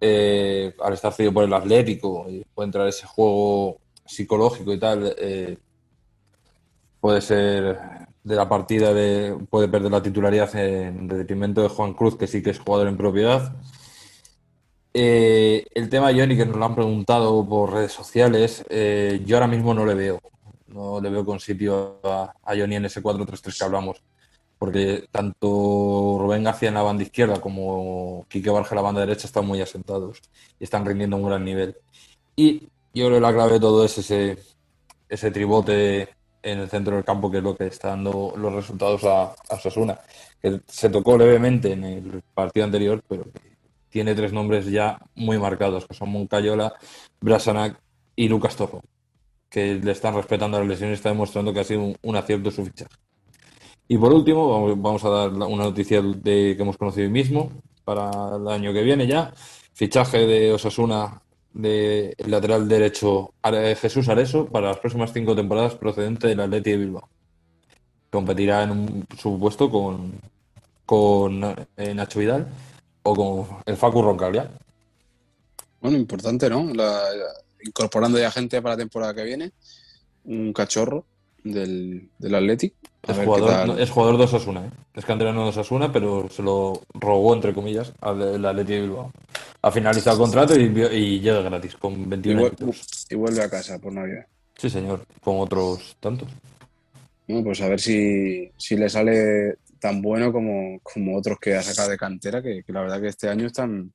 [0.00, 5.58] eh, al estar cedido por el Atlético, puede entrar ese juego psicológico y tal, eh,
[7.06, 7.78] puede ser
[8.24, 12.42] de la partida, de, puede perder la titularidad en detrimento de Juan Cruz, que sí
[12.42, 13.54] que es jugador en propiedad.
[14.92, 19.36] Eh, el tema de Johnny, que nos lo han preguntado por redes sociales, eh, yo
[19.36, 20.20] ahora mismo no le veo.
[20.66, 24.02] No le veo con sitio a, Johnny en ese 4-3-3 que hablamos.
[24.58, 25.46] Porque tanto
[26.18, 29.60] Rubén García en la banda izquierda como Quique Barja en la banda derecha están muy
[29.60, 30.22] asentados
[30.58, 31.76] y están rindiendo un gran nivel.
[32.34, 34.38] Y yo creo que la clave de todo es ese,
[35.08, 39.04] ese tribote en el centro del campo, que es lo que está dando los resultados
[39.04, 39.98] a, a Sosuna.
[40.40, 43.24] Que se tocó levemente en el partido anterior, pero
[43.88, 46.74] tiene tres nombres ya muy marcados, que son Moncayola,
[47.20, 47.80] Brasanac
[48.14, 48.82] y Lucas Torro,
[49.48, 52.64] que le están respetando las lesiones y está demostrando que ha sido un, acierto su
[52.64, 52.94] fichaje.
[53.88, 57.52] Y por último, vamos a dar una noticia de que hemos conocido hoy mismo
[57.84, 59.32] para el año que viene ya.
[59.72, 61.22] Fichaje de Osasuna
[61.56, 63.32] del lateral derecho
[63.80, 67.08] Jesús Areso para las próximas cinco temporadas procedente del Atleti de Bilbao.
[68.10, 70.12] Competirá en un supuesto con,
[70.84, 71.42] con
[71.76, 72.46] eh, Nacho Vidal
[73.02, 74.50] o con el Facu Roncaglia.
[75.80, 76.72] Bueno, importante, ¿no?
[76.74, 77.02] La-
[77.64, 79.52] incorporando ya gente para la temporada que viene.
[80.24, 81.04] Un cachorro
[81.52, 82.74] del, del Athletic.
[83.06, 84.70] A Es ver jugador, no, es jugador de Osasuna, ¿eh?
[84.94, 89.12] Es canterano de Osasuna, pero se lo robó, entre comillas, al Atleti de Bilbao.
[89.62, 93.06] Ha finalizado el contrato y, y llega gratis, con y, 21 vuel- años.
[93.10, 94.26] y vuelve a casa por Navidad.
[94.56, 96.28] Sí, señor, con otros tantos.
[97.28, 101.62] Bueno, pues a ver si, si le sale tan bueno como, como otros que ha
[101.62, 103.92] sacado de cantera, que, que la verdad que este año están,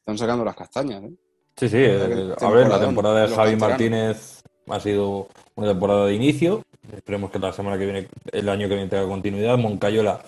[0.00, 1.02] están sacando las castañas.
[1.04, 1.10] ¿eh?
[1.56, 3.60] Sí, sí, eh, a ver, la temporada de Javi canteranos.
[3.68, 6.62] Martínez ha sido una temporada de inicio.
[6.92, 9.58] Esperemos que la semana que viene, el año que viene tenga continuidad.
[9.58, 10.20] Moncayola,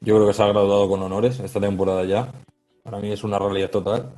[0.00, 2.32] yo creo que se ha graduado con honores esta temporada ya.
[2.82, 4.12] Para mí es una realidad total.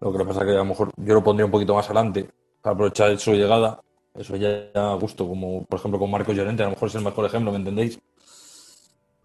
[0.00, 2.28] Lo que pasa es que a lo mejor yo lo pondría un poquito más adelante
[2.62, 3.80] para aprovechar su llegada.
[4.14, 7.04] Eso ya a gusto, como por ejemplo con Marcos Llorente, a lo mejor es el
[7.04, 8.00] mejor ejemplo, ¿me entendéis?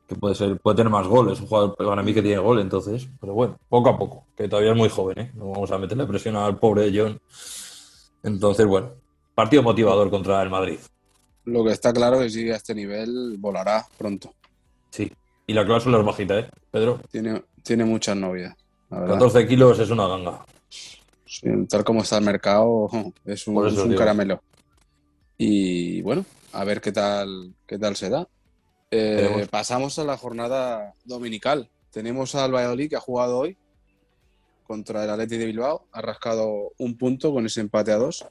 [0.08, 3.08] Que puede ser, puede tener más goles, un jugador para mí que tiene gol, entonces,
[3.20, 5.32] pero bueno, poco a poco, que todavía es muy joven, ¿eh?
[5.34, 7.20] No vamos a meterle presión al pobre John.
[8.22, 8.92] Entonces, bueno,
[9.34, 10.80] partido motivador contra el Madrid.
[11.46, 14.34] Lo que está claro es que si a este nivel, volará pronto.
[14.90, 15.12] Sí.
[15.46, 16.50] Y la cláusula es bajita, ¿eh?
[16.72, 18.56] Pedro, Tiene, tiene muchas novias,
[18.90, 19.16] la verdad.
[19.16, 20.46] 14 kilos es una ganga.
[21.26, 22.90] Sí, tal como está el mercado,
[23.26, 24.42] es un, es caramelo.
[25.38, 28.28] Y bueno, a ver qué tal, qué tal se da.
[28.92, 31.70] Eh, pasamos a la jornada dominical.
[31.92, 33.58] Tenemos al Valladolid que ha jugado hoy
[34.64, 38.26] contra el Athletic de Bilbao, ha rascado un punto con ese empate a dos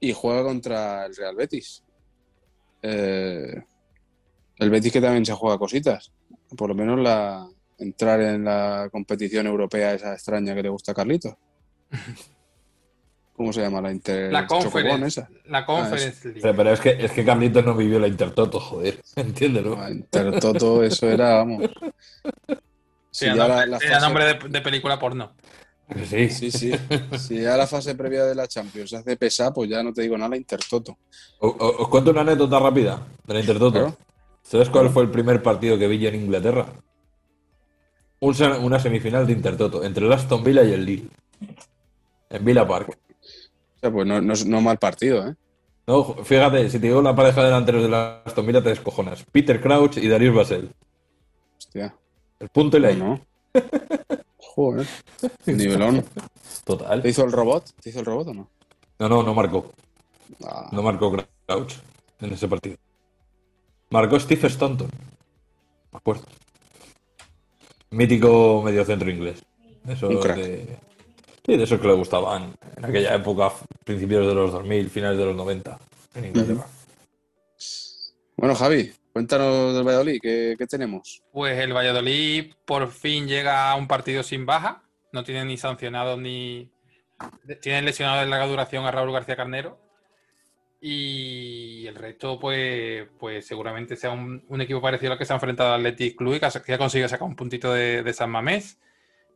[0.00, 1.82] y juega contra el Real Betis.
[2.82, 3.62] Eh,
[4.58, 6.10] el Betis que también se juega cositas,
[6.56, 7.46] por lo menos la
[7.78, 11.34] entrar en la competición europea esa extraña que le gusta a Carlitos.
[13.36, 15.06] ¿Cómo se llama la Inter La Conference.
[15.20, 15.30] esa?
[15.46, 16.40] La Conference League.
[16.42, 19.00] Pero, pero es que es que Carlitos no vivió la Intertoto, joder.
[19.16, 19.76] Entiéndelo.
[19.76, 21.70] La Intertoto, eso era, vamos.
[22.46, 22.54] Sí,
[23.10, 25.32] Si era ya nombre, la- la era fase- nombre de, de película porno.
[26.08, 26.28] Sí.
[26.30, 26.72] Sí, sí.
[27.18, 30.16] Si ya la fase previa de la Champions hace pesar, pues ya no te digo
[30.16, 30.98] nada, la Intertoto.
[31.40, 33.72] O- o- Os cuento una anécdota rápida de la Intertoto.
[33.72, 33.96] Claro.
[34.42, 36.66] ¿Sabes cuál fue el primer partido que vi yo en Inglaterra?
[38.20, 41.08] Un una semifinal de Intertoto entre el Aston Villa y el Lille.
[42.30, 42.88] En Villa Park.
[42.90, 45.34] O sea, pues no, no mal partido, ¿eh?
[45.86, 49.24] No, fíjate, si te digo la pareja de delanteros de la Aston Villa te descojonas.
[49.32, 50.70] Peter Crouch y Darius Basel.
[51.58, 51.94] Hostia.
[52.38, 52.92] El punto y la.
[52.92, 53.20] No.
[54.54, 54.86] Joder.
[55.46, 56.04] Nivelón.
[56.64, 57.02] Total.
[57.02, 57.70] ¿Te hizo el robot?
[57.80, 58.48] ¿Te hizo el robot o no?
[58.98, 59.70] No, no, no marcó.
[60.44, 61.10] Ah, No marcó
[61.46, 61.74] Crouch
[62.20, 62.76] en ese partido.
[63.90, 64.88] Marcó Steve Staunton.
[65.92, 66.24] Me acuerdo.
[67.90, 69.42] Mítico mediocentro inglés.
[69.88, 70.36] Eso Un crack.
[70.36, 70.78] de...
[71.46, 73.50] Sí, de esos que le gustaban en aquella época,
[73.84, 75.78] principios de los 2000, finales de los 90,
[76.14, 76.66] en Inglaterra.
[78.36, 81.22] Bueno, Javi, cuéntanos del Valladolid, ¿qué, tenemos?
[81.30, 84.82] Pues el Valladolid por fin llega a un partido sin baja.
[85.12, 86.72] No tiene ni sancionado ni.
[87.60, 89.78] Tienen lesionado de larga duración a Raúl García Carnero.
[90.80, 95.74] Y el resto, pues, pues seguramente sea un, equipo parecido al que se ha enfrentado
[95.74, 98.78] al Athletic Club que ha, conseguido sacar un puntito de, de San Mamés.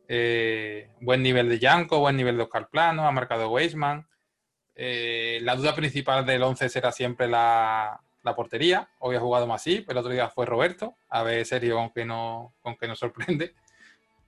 [0.07, 4.07] Eh, buen nivel de Yanko, buen nivel de Oscar Plano, ha marcado Weisman.
[4.73, 8.89] Eh, la duda principal del 11 será siempre la, la portería.
[8.99, 10.95] Hoy ha jugado Masip, el otro día fue Roberto.
[11.09, 13.53] A ver, serio, con que no, con que nos sorprende.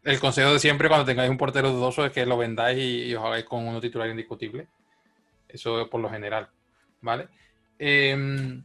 [0.04, 3.16] El consejo de siempre cuando tengáis un portero dudoso es que lo vendáis y, y
[3.16, 4.68] os hagáis con uno titular indiscutible.
[5.50, 6.50] Eso es por lo general.
[7.02, 7.28] ¿Vale?
[7.78, 8.62] Eh,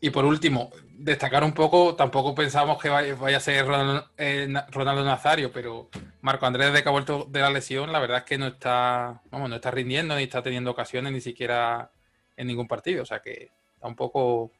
[0.00, 5.50] y por último, destacar un poco, tampoco pensamos que vaya, a ser Ronaldo, eh, Nazario,
[5.50, 5.88] pero
[6.20, 9.22] Marco Andrés, desde que ha vuelto de la lesión, la verdad es que no está,
[9.30, 11.90] vamos, no está rindiendo, ni está teniendo ocasiones, ni siquiera
[12.36, 13.02] en ningún partido.
[13.02, 13.50] O sea que
[13.88, 14.52] un poco.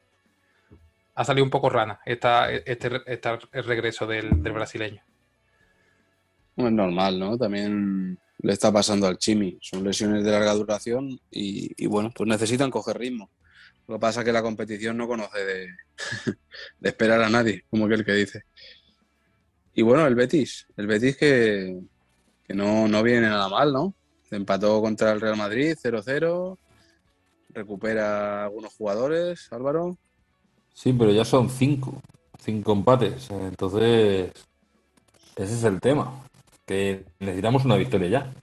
[1.15, 2.89] Ha salido un poco rana esta, este,
[3.51, 5.01] el regreso del, brasileño.
[6.57, 7.37] Es normal, ¿no?
[7.37, 9.57] También le está pasando al Chimi.
[9.61, 13.29] Son lesiones de larga duración y, bueno, pues necesitan coger ritmo.
[13.87, 15.39] Lo que pasa es que la competición no conoce
[16.79, 18.43] de, esperar a nadie, como aquel que dice.
[19.73, 20.67] Y bueno, el Betis.
[20.75, 21.79] El Betis que,
[22.45, 23.95] que no, no viene nada mal, ¿no?
[24.31, 26.57] Empató contra el Real Madrid 0-0.
[27.55, 29.97] Recupera algunos jugadores, Álvaro.
[30.73, 32.01] Sí, pero ya son cinco.
[32.37, 33.31] Cinco empates.
[33.31, 34.31] Entonces,
[35.37, 36.21] ese es el tema.
[36.65, 38.33] Que necesitamos una victoria ya.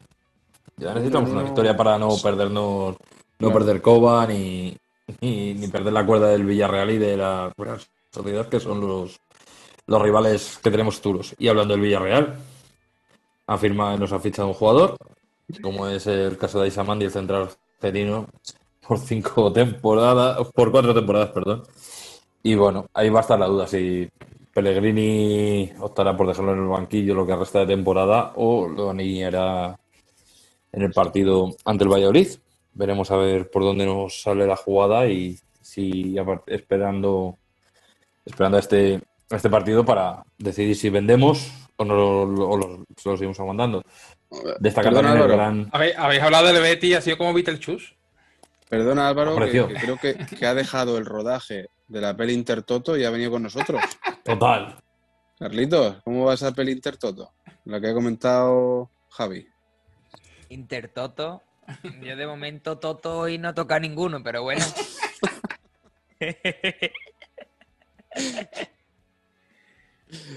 [0.78, 1.46] Ya necesitamos una No.
[1.46, 2.96] victoria para no perdernos, no
[3.38, 3.52] Claro.
[3.54, 4.74] perder Coba ni,
[5.20, 7.52] ni, ni perder la cuerda del Villarreal y de la
[8.10, 9.20] Sociedad, que son los,
[9.86, 11.34] los rivales que tenemos duros.
[11.38, 12.36] Y hablando del Villarreal,
[13.46, 14.96] ha firmado, nos ha fichado un jugador,
[15.62, 18.26] como es el caso de Isamandi, el central argentino,
[18.86, 21.62] por cinco temporadas, por cuatro temporadas, perdón.
[22.42, 24.08] Y bueno, ahí va a estar la duda si
[24.52, 29.78] Pellegrini optará por dejarlo en el banquillo lo que resta de temporada o lo alineará
[30.72, 32.28] en el partido ante el Valladolid.
[32.74, 36.16] Veremos a ver por dónde nos sale la jugada y si
[36.46, 37.38] esperando
[38.24, 41.94] esperando a este, a este partido para decidir si vendemos o, no,
[42.26, 43.82] lo- o lo, se lo seguimos aguantando.
[44.58, 45.68] Destacar también el gran...
[45.72, 47.94] ¿Habéis, habéis hablado del Betty, ha sido como Beetlejuice.
[48.72, 53.04] Perdona Álvaro, que, creo que, que ha dejado el rodaje de la peli Intertoto y
[53.04, 53.82] ha venido con nosotros.
[54.24, 54.78] Total.
[55.38, 57.34] Carlitos, ¿cómo va esa peli Intertoto?
[57.66, 59.46] La que ha comentado Javi.
[60.48, 61.42] Intertoto.
[62.00, 64.64] Yo de momento Toto y no toca ninguno, pero bueno.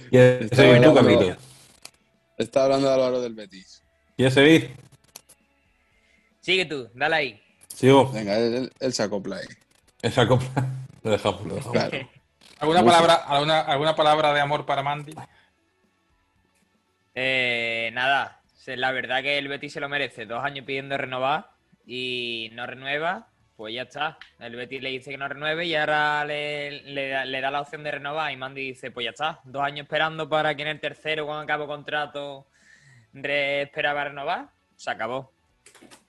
[0.10, 1.38] ¿Quieres Está seguir tú, hablando- Carlito?
[2.38, 3.82] Está hablando Álvaro del Betis.
[4.18, 4.76] ¿Quieres seguir?
[6.42, 7.42] Sigue tú, dale ahí.
[7.76, 8.10] Sigo.
[8.12, 9.46] Venga, él, él- él se acopla ahí.
[10.02, 10.66] Esa compra.
[11.04, 11.72] Lo dejamos, lo dejamos.
[11.78, 12.10] Claro.
[12.60, 15.14] ¿Alguna palabra, alguna, ¿Alguna palabra de amor para Mandy?
[17.14, 20.26] Eh, nada, se- la verdad que el Betis se lo merece.
[20.26, 21.50] Dos años pidiendo renovar
[21.86, 24.18] y no renueva, pues ya está.
[24.40, 27.62] El Betis le dice que no renueve y ahora le, le da, le da la
[27.62, 29.40] opción de renovar y Mandy dice, pues ya está.
[29.44, 32.48] Dos años esperando para que en el tercero, cuando acabe contrato,
[33.14, 34.48] re- esperaba renovar.
[34.76, 35.32] Se acabó.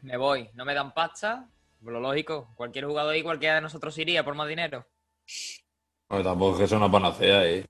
[0.03, 0.49] Me voy.
[0.55, 1.47] No me dan pasta.
[1.83, 2.53] Pues lo lógico.
[2.57, 4.87] Cualquier jugador y cualquiera de nosotros iría por más dinero.
[6.09, 7.67] Bueno, tampoco es que sea una panacea, eh.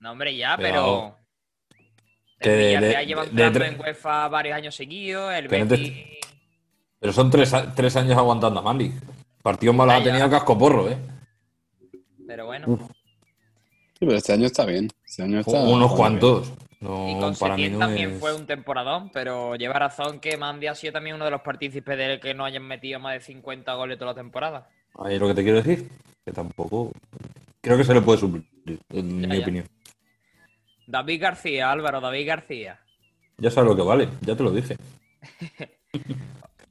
[0.00, 1.16] No, hombre, ya, Cuidado.
[1.16, 1.26] pero.
[2.38, 5.32] Que el de- Villarreal de- lleva de- entrando de- en UEFA varios años seguidos.
[5.34, 5.92] El Pero Betis.
[6.98, 8.92] Pero son tres, tres años aguantando a Mandy.
[9.42, 10.98] Partidos malos ha tenido casco porro, eh.
[12.26, 12.66] Pero bueno.
[12.68, 12.80] Uf.
[12.82, 14.90] Sí, pero este año está bien.
[15.04, 16.52] Este año está Unos cuantos.
[16.80, 18.20] No, con para mí no también es...
[18.20, 21.96] fue un temporadón, pero lleva razón que Mandy ha sido también uno de los partícipes
[21.96, 24.68] de que no hayan metido más de 50 goles toda la temporada.
[24.98, 25.88] Ahí es lo que te quiero decir.
[26.24, 26.92] Que tampoco...
[27.60, 28.44] Creo que se le puede suplir,
[28.90, 29.42] en Ya, mi ya.
[29.42, 29.66] opinión.
[30.86, 32.80] David García, Álvaro, David García.
[33.38, 34.76] Ya sabes lo que vale, ya te lo dije.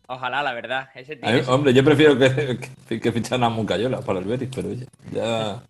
[0.07, 0.89] Ojalá, la verdad.
[0.95, 4.49] Ese mí, tiene hombre, yo prefiero que, que, que fichan a Moncayola para el Betis,
[4.53, 4.69] pero
[5.11, 5.63] ya...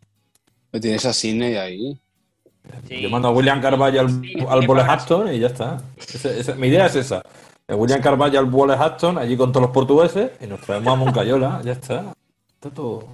[0.72, 0.82] bien.
[0.82, 2.00] Tienes a Sidney ahí.
[2.88, 3.02] Sí.
[3.02, 5.82] Yo mando a William Carvalho al, Sí, al y ya está.
[5.98, 7.22] Esa- mi idea es esa.
[7.68, 11.62] El William Carvalho al Wolverhampton, allí con todos los portugueses, y nos traemos a Moncayola,
[11.64, 12.14] ya está.
[12.54, 13.08] Está todo,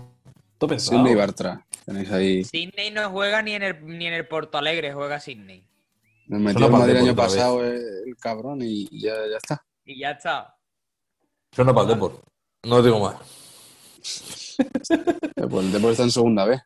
[0.57, 0.97] todo pensado.
[0.97, 1.65] Sidney Bartra.
[1.85, 2.43] Tenéis ahí.
[2.43, 5.65] Sidney no juega ni en el, ni en el Porto Alegre, juega Sidney.
[6.27, 7.25] Nos metió Solo el para Madrid el año vez.
[7.25, 9.63] pasado el, el cabrón y ya, ya está.
[9.85, 10.55] Y ya está.
[11.53, 12.21] Suena para el Depor.
[12.63, 13.15] No digo más.
[14.59, 16.61] Eh, Pues el Depor está en segunda vez.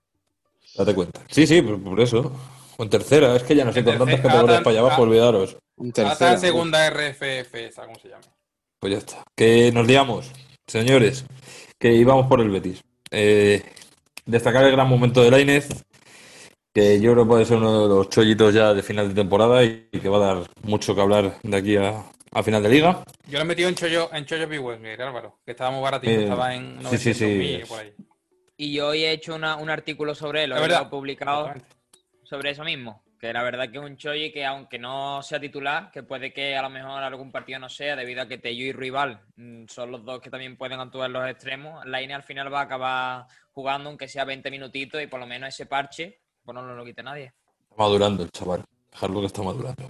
[0.76, 1.22] Date cuenta.
[1.30, 2.32] Sí, sí, por, por eso.
[2.78, 5.58] O en tercera, es que ya no sé, con tantas categorías para allá abajo, olvidaros.
[5.82, 5.94] En
[6.40, 8.24] segunda RFF, esa, ¿cómo se llama?
[8.80, 9.24] Pues ya está.
[9.36, 10.32] Que nos liamos,
[10.68, 11.26] señores,
[11.80, 12.84] que íbamos por el Betis.
[13.12, 13.64] Eh,
[14.26, 15.70] destacar el gran momento de Lainez,
[16.74, 19.64] que yo creo que puede ser uno de los chollitos ya de final de temporada
[19.64, 23.04] y que va a dar mucho que hablar de aquí a, a final de liga.
[23.28, 24.48] Yo lo he metido en Chollo, en Chollo
[25.00, 27.24] Álvaro, que estaba muy baratito, Eh, estaba en sí, sí, sí.
[27.26, 27.94] 900.000 por ahí.
[28.58, 31.54] Y yo hoy he hecho una- un artículo sobre él, lo he publicado.
[32.26, 33.04] Sobre eso mismo.
[33.20, 36.56] Que la verdad que es un Choyi que aunque no sea titular, que puede que
[36.56, 39.92] a lo mejor algún partido no sea, debido a que Tello y Rival mm, son
[39.92, 42.64] los dos que también pueden actuar en los extremos, la INE al final va a
[42.64, 46.86] acabar jugando aunque sea 20 minutitos y por lo menos ese parche, pues no lo
[46.86, 47.34] quite nadie.
[47.62, 48.64] Está madurando el chaval.
[48.92, 49.90] Dejarlo que está madurando.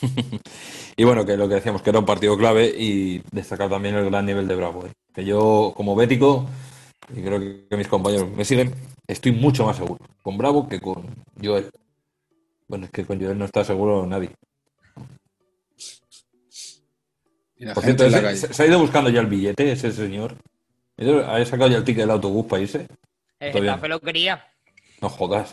[0.96, 4.06] y bueno, que lo que decíamos, que era un partido clave y destacar también el
[4.06, 4.86] gran nivel de Bravo.
[4.86, 4.92] ¿eh?
[5.14, 6.48] Que yo, como bético,
[7.14, 8.72] y creo que mis compañeros me siguen,
[9.06, 11.04] estoy mucho más seguro con Bravo que con
[11.42, 11.70] Joel.
[12.68, 14.30] Bueno, es que con Joel no está seguro nadie.
[17.74, 20.36] Por cierto, ese- se, se ha ido buscando ya el billete, ese señor.
[20.98, 22.86] ¿Ha sacado ya el ticket del autobús para irse?
[23.40, 23.64] El bien.
[23.64, 24.44] Getafe lo quería.
[25.00, 25.52] No jodas.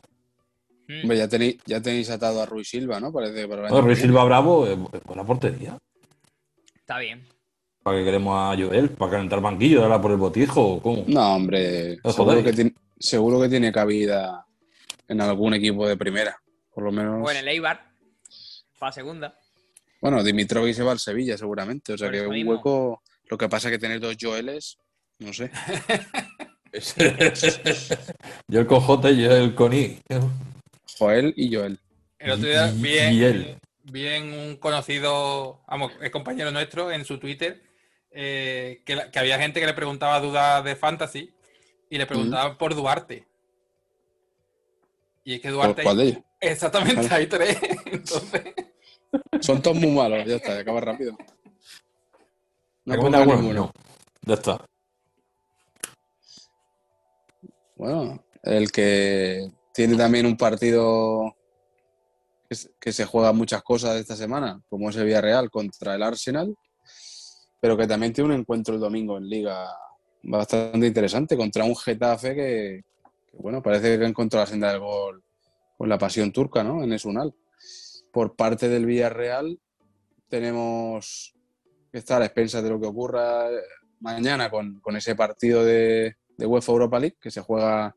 [0.88, 1.02] Mm.
[1.04, 3.12] Hombre, ya tenéis, ya tenéis atado a Ruiz Silva, ¿no?
[3.12, 4.00] Parece que para el año No, Ruiz.
[4.00, 5.78] Silva Bravo, eh, buena portería.
[6.76, 7.26] Está bien.
[7.84, 8.89] ¿Para qué queremos a Joel?
[8.91, 9.82] ¿Para calentar banquillo?
[9.82, 10.62] ¿Darla por el botijo?
[10.76, 11.04] o ¿Cómo?
[11.08, 14.45] No, hombre, seguro que, tiene, seguro que tiene cabida
[15.08, 16.39] en algún equipo de primera.
[16.74, 17.20] Por lo menos.
[17.22, 17.91] Bueno, el Eibar,
[18.80, 19.36] para segunda.
[19.99, 21.93] Bueno, Dimitrovic se va al Sevilla seguramente.
[21.93, 22.51] O sea Por que un mismo.
[22.53, 23.01] hueco.
[23.30, 24.78] Lo que pasa es que tener dos Joeles,
[25.20, 25.49] no sé.
[28.47, 29.99] Yo el con J y yo el con I.
[30.97, 31.80] Joel y Joel.
[32.20, 33.58] El otro día Y- vi en, y él.
[33.84, 37.62] vi en un conocido, vamos, es compañero nuestro en su Twitter,
[38.12, 41.34] eh, que, la- que había gente que le preguntaba dudas de fantasy
[41.89, 43.28] y le preguntaban por Duarte.
[45.24, 45.84] Y es que Duarte.
[45.84, 46.20] ¿Cuál de ellos?
[46.39, 47.57] Exactamente, hay tres.
[47.86, 48.41] Entonces,
[49.41, 51.16] Son todos muy malos, ya está, acaba rápido.
[52.86, 53.41] No ¿Recomienda ponga alguno?
[53.41, 53.62] ninguno.
[53.62, 53.72] No.
[54.28, 54.66] Ya está.
[57.76, 61.36] Bueno, el que tiene también un partido
[62.80, 66.53] que se- juegan muchas cosas esta semana, como es el Villarreal contra el Arsenal,
[67.62, 69.70] pero que también tiene un encuentro el domingo en Liga
[70.24, 72.84] bastante interesante contra un Getafe que,
[73.34, 75.24] bueno, parece que ha encontrado la senda del gol
[75.78, 76.84] con la pasión turca, ¿no?
[76.84, 77.34] En Esunal.
[78.12, 79.59] Por parte del Villarreal
[80.28, 81.36] tenemos
[81.91, 83.47] que estar a expensas de lo que ocurra
[83.99, 87.95] mañana con, con ese partido de, de UEFA Europa League, que se juega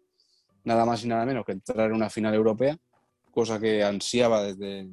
[0.64, 2.76] nada más y nada menos que entrar en una final europea,
[3.30, 4.88] cosa que ansiaba desde,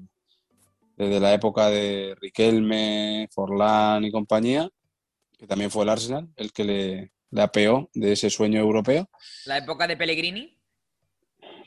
[0.95, 4.69] desde la época de Riquelme, Forlán y compañía,
[5.37, 9.09] que también fue el Arsenal el que le, le apeó de ese sueño europeo.
[9.45, 10.57] La época de Pellegrini.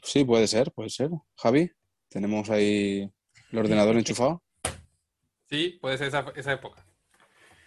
[0.02, 1.10] Sí, puede ser, puede ser.
[1.36, 1.70] Javi,
[2.08, 3.10] tenemos ahí
[3.52, 4.42] el ordenador enchufado,
[5.50, 6.84] Sí, puede ser esa, esa época.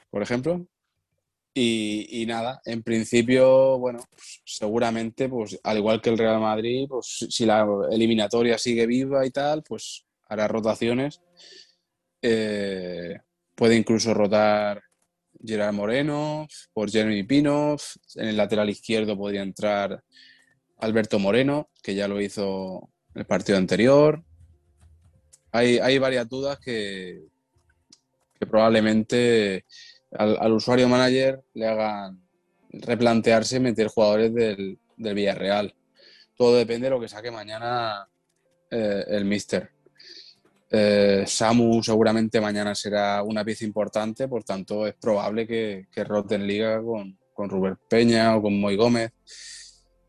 [0.09, 0.65] por ejemplo.
[1.53, 6.85] Y, y nada, en principio, bueno, pues, seguramente, pues al igual que el Real Madrid,
[6.87, 11.21] pues si- si la eliminatoria sigue viva y tal, pues hará rotaciones.
[12.21, 13.19] Eh,
[13.55, 14.81] puede incluso rotar
[15.43, 17.75] Gerard Moreno por Jeremy Pino.
[18.15, 20.03] En el lateral izquierdo podría entrar
[20.77, 24.23] Alberto Moreno, que ya lo hizo el partido anterior.
[25.51, 27.23] Hay, hay varias dudas que,
[28.39, 29.65] que probablemente
[30.11, 32.21] al, al usuario manager le hagan
[32.69, 35.73] replantearse meter jugadores del, del Villarreal.
[36.35, 38.07] Todo depende de lo que saque mañana
[38.69, 39.71] eh, el Mister.
[40.69, 46.35] Eh, Samu seguramente mañana será una pieza importante, por tanto es probable que, que rote
[46.35, 49.11] en liga con, con Rubén Peña o con Moy Gómez.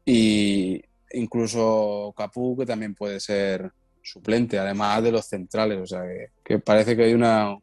[0.04, 0.82] Y
[1.12, 3.70] incluso Capú, que también puede ser
[4.02, 5.78] suplente, además de los centrales.
[5.78, 6.02] O sea,
[6.42, 7.54] que, parece que hay una,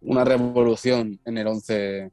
[0.00, 2.10] una revolución en el 11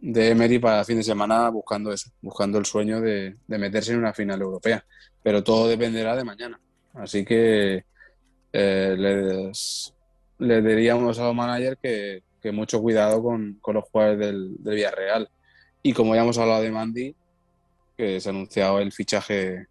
[0.00, 3.98] de Emery para el fin de semana buscando eso, buscando el sueño de meterse en
[3.98, 4.84] una final europea.
[5.22, 6.58] Pero todo dependerá de mañana.
[6.94, 7.84] Así que
[8.60, 9.94] eh, les,
[10.38, 14.74] les diríamos a los managers que, que mucho cuidado con, con los jugadores del, del
[14.74, 15.30] Villarreal.
[15.82, 17.14] Y como ya hemos hablado de Mandy,
[17.96, 19.66] que se ha anunciado el fichaje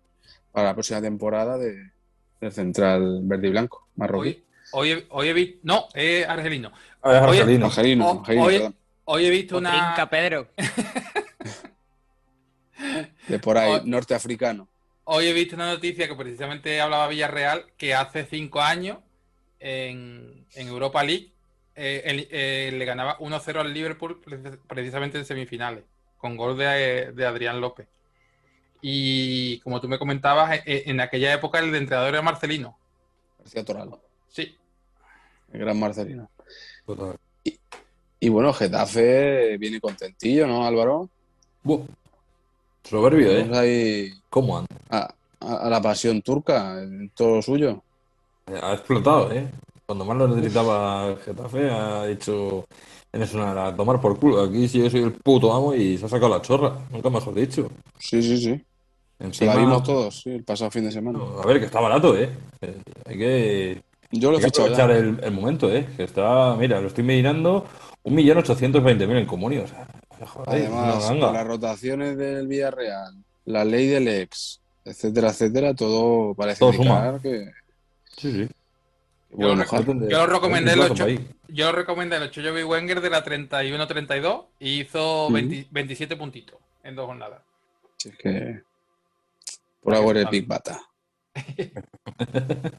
[0.52, 1.92] para la próxima temporada de,
[2.40, 4.44] del central verde y blanco, marroquí.
[4.72, 5.60] Hoy, hoy, he- hoy he visto.
[5.64, 6.72] No, es argelino.
[7.02, 7.66] Ah, es Oye, argelino.
[7.66, 8.76] Angelino, O- Angelino, hoy,
[9.06, 9.72] hoy he visto una.
[9.72, 10.48] Trinca Pedro.
[13.28, 14.68] de por ahí, Hoy- norteafricano.
[15.10, 18.98] Hoy he visto una noticia que precisamente hablaba Villarreal que hace cinco años
[19.60, 21.32] en, en Europa League
[21.76, 25.84] eh, el- eh, le ganaba 1-0 al Liverpool precis- precisamente en semifinales,
[26.18, 27.88] con gol de, de Adrián López.
[28.82, 32.78] Y como tú me comentabas, eh, en aquella época el entrenador era Marcelino.
[33.40, 33.92] García Toral,
[34.28, 34.58] Sí,
[35.54, 36.30] el gran Marcelino.
[36.86, 37.16] Total.
[38.20, 41.10] Y bueno, Getafe viene contentillo, ¿no, Álvaro?
[41.64, 41.86] Buah.
[42.90, 43.50] Soberbio, ¿eh?
[43.54, 44.68] ahí ¿Cómo anda?
[44.90, 45.08] a,
[45.42, 47.84] a- a la pasión turca, en todo lo suyo.
[48.62, 49.48] Ha explotado, ¿eh?
[49.86, 52.66] Cuando más lo necesitaba Getafe, ha dicho
[53.14, 54.42] en eso nada, tomar por culo.
[54.44, 57.34] Aquí sí yo soy el puto amo y se ha sacado la chorra, nunca mejor
[57.34, 57.70] dicho.
[58.00, 58.62] Sí, sí, sí.
[59.20, 61.20] Encima, la vimos todos, sí, el pasado fin de semana.
[61.42, 62.30] A ver, que está barato, ¿eh?
[62.62, 63.82] Eh, Hay que,
[64.12, 65.88] Yo lo hay he fichado aprovechar el, el momento, ¿eh?
[65.98, 67.66] Que está, mira, lo estoy mirando,
[68.04, 69.64] 1.820.000 en comunio.
[69.64, 69.88] O sea,
[70.46, 73.16] Además, las rotaciones del Villarreal,
[73.46, 77.52] la ley del ex, etcétera, etcétera, todo parece Todo indicar que
[78.18, 78.50] Sí, sí.
[79.32, 79.78] puede Yo.
[79.78, 81.06] Depende- yo lo recomendé el depende ocho.
[81.06, 85.34] del plazo yo recomendé el 8 Joey Wenger de la 31-32 y hizo Ujú.
[85.34, 87.42] 20 27 puntitos en dos jornadas.
[87.98, 88.62] Si es que
[89.82, 90.80] por algo eres Big Bata.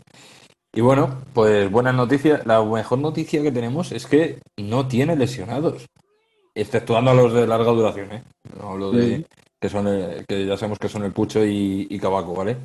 [0.75, 2.47] Y bueno, pues buenas noticias.
[2.47, 5.87] La mejor noticia que tenemos es que no tiene lesionados,
[6.55, 8.23] exceptuando a los de larga duración, ¿eh?
[8.59, 9.27] No hablo de
[9.61, 12.57] que son el- que ya sabemos que son el Pucho y, y Cabaco, ¿vale?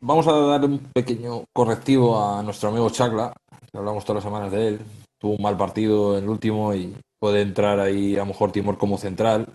[0.00, 3.32] Vamos a dar un pequeño correctivo a nuestro amigo Chacla,
[3.70, 4.80] que hablamos todas las semanas de él.
[5.18, 8.76] Tuvo un mal partido en el último y puede entrar ahí a lo mejor Timor
[8.78, 9.46] como central.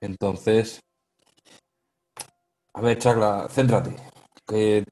[0.00, 0.80] Entonces,
[2.74, 3.96] a ver, Chacla, céntrate.
[4.46, 4.84] Que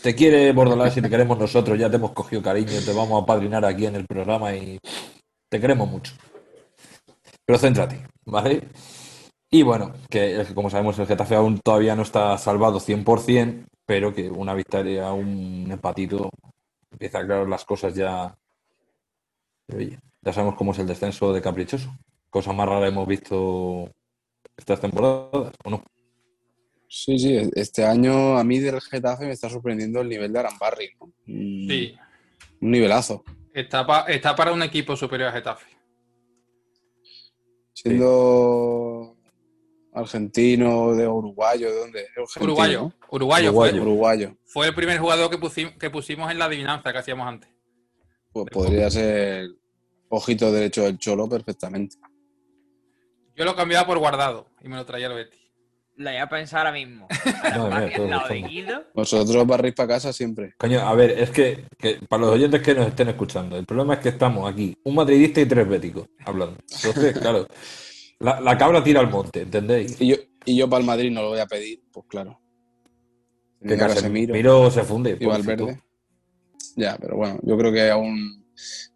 [0.00, 3.26] te quiere Bordalás y te queremos nosotros, ya te hemos cogido cariño, te vamos a
[3.26, 4.78] padrinar aquí en el programa y
[5.50, 6.12] te queremos mucho.
[7.46, 8.62] Pero céntrate, ¿vale?
[9.50, 14.30] Y bueno, que como sabemos el Getafe aún todavía no está salvado 100%, pero que
[14.30, 16.30] una victoria, un empatito,
[16.90, 18.34] empieza a aclarar las cosas ya.
[19.74, 21.94] Oye, ya sabemos cómo es el descenso de Caprichoso.
[22.30, 23.90] Cosa más rara hemos visto
[24.56, 25.82] estas temporadas, ¿o no?
[26.88, 30.90] Sí, sí, este año a mí del Getafe me está sorprendiendo el nivel de Arambarri.
[31.00, 31.10] ¿no?
[31.26, 31.94] Sí,
[32.60, 33.24] Un nivelazo.
[33.52, 35.66] está, pa- está para un equipo superior a Getafe.
[37.82, 39.16] Siendo
[39.92, 42.06] argentino, de uruguayo, ¿de dónde?
[42.40, 42.92] Uruguayo, ¿no?
[43.10, 43.52] uruguayo, Uruguayo.
[43.52, 44.36] Fue, Uruguayo.
[44.44, 47.50] fue el primer jugador que, pusim- que pusimos en la adivinanza que hacíamos antes.
[48.32, 49.48] Pues podría ser
[50.08, 51.96] ojito derecho del Cholo perfectamente.
[53.34, 55.40] Yo lo cambiaba por guardado y me lo traía el Betis.
[56.02, 57.06] La iba a pensar ahora mismo.
[57.56, 58.42] No, mira, todo lado de.
[58.42, 60.54] Guido, Vosotros barréis para casa siempre.
[60.58, 63.94] Coño, a ver, es que, que para los oyentes que nos estén escuchando, el problema
[63.94, 66.56] es que estamos aquí, un madridista y tres béticos hablando.
[66.70, 67.46] Entonces, claro,
[68.18, 70.00] la, la cabra tira al monte, ¿entendéis?
[70.00, 72.40] Y yo, y yo para el Madrid no lo voy a pedir, pues claro.
[73.60, 75.16] Que Casemiro Casemiro se funde.
[75.20, 75.24] y.
[75.24, 75.80] Valverde.
[76.76, 78.44] Ya, pero bueno, yo creo que aún,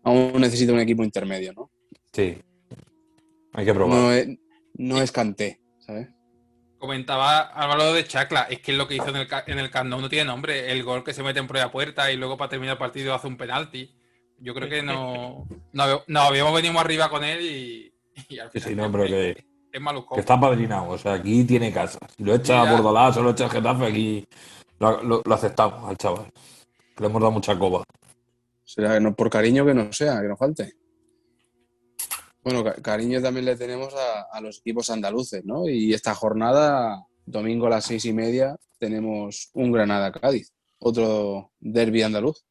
[0.03, 1.71] aún necesita un equipo intermedio, ¿no?
[2.13, 2.39] Sí.
[3.53, 3.99] Hay que probar.
[3.99, 4.29] No es,
[4.75, 5.59] no es ¿sabes?
[6.87, 9.91] Comentaba Álvaro de Chacla, es que lo que hizo en el, ca- en el Camp
[9.91, 10.71] Nou no tiene nombre.
[10.71, 13.27] El gol que se mete en prueba puerta y luego para terminar el partido hace
[13.27, 13.93] un penalti.
[14.39, 17.93] Yo creo que no, no, no habíamos venido arriba con él y,
[18.29, 20.15] y al final sí, no, pero que, es maluco.
[20.15, 20.91] que está padrinado.
[20.91, 21.99] O sea, aquí tiene casa.
[22.17, 24.25] Si lo echa a Bordalás o lo echa a Getafe, aquí
[24.79, 26.31] lo, lo- lo aceptamos al chaval.
[26.99, 27.83] Le hemos dado mucha coba.
[28.65, 30.73] Será que no, por cariño que no sea, que no falte.
[32.47, 33.93] Bueno, ca- cariño también le tenemos
[34.31, 35.69] a, los equipos andaluces, ¿no?
[35.69, 42.45] Y esta jornada, domingo a las seis y media, tenemos un Granada-Cádiz, otro derby andaluz.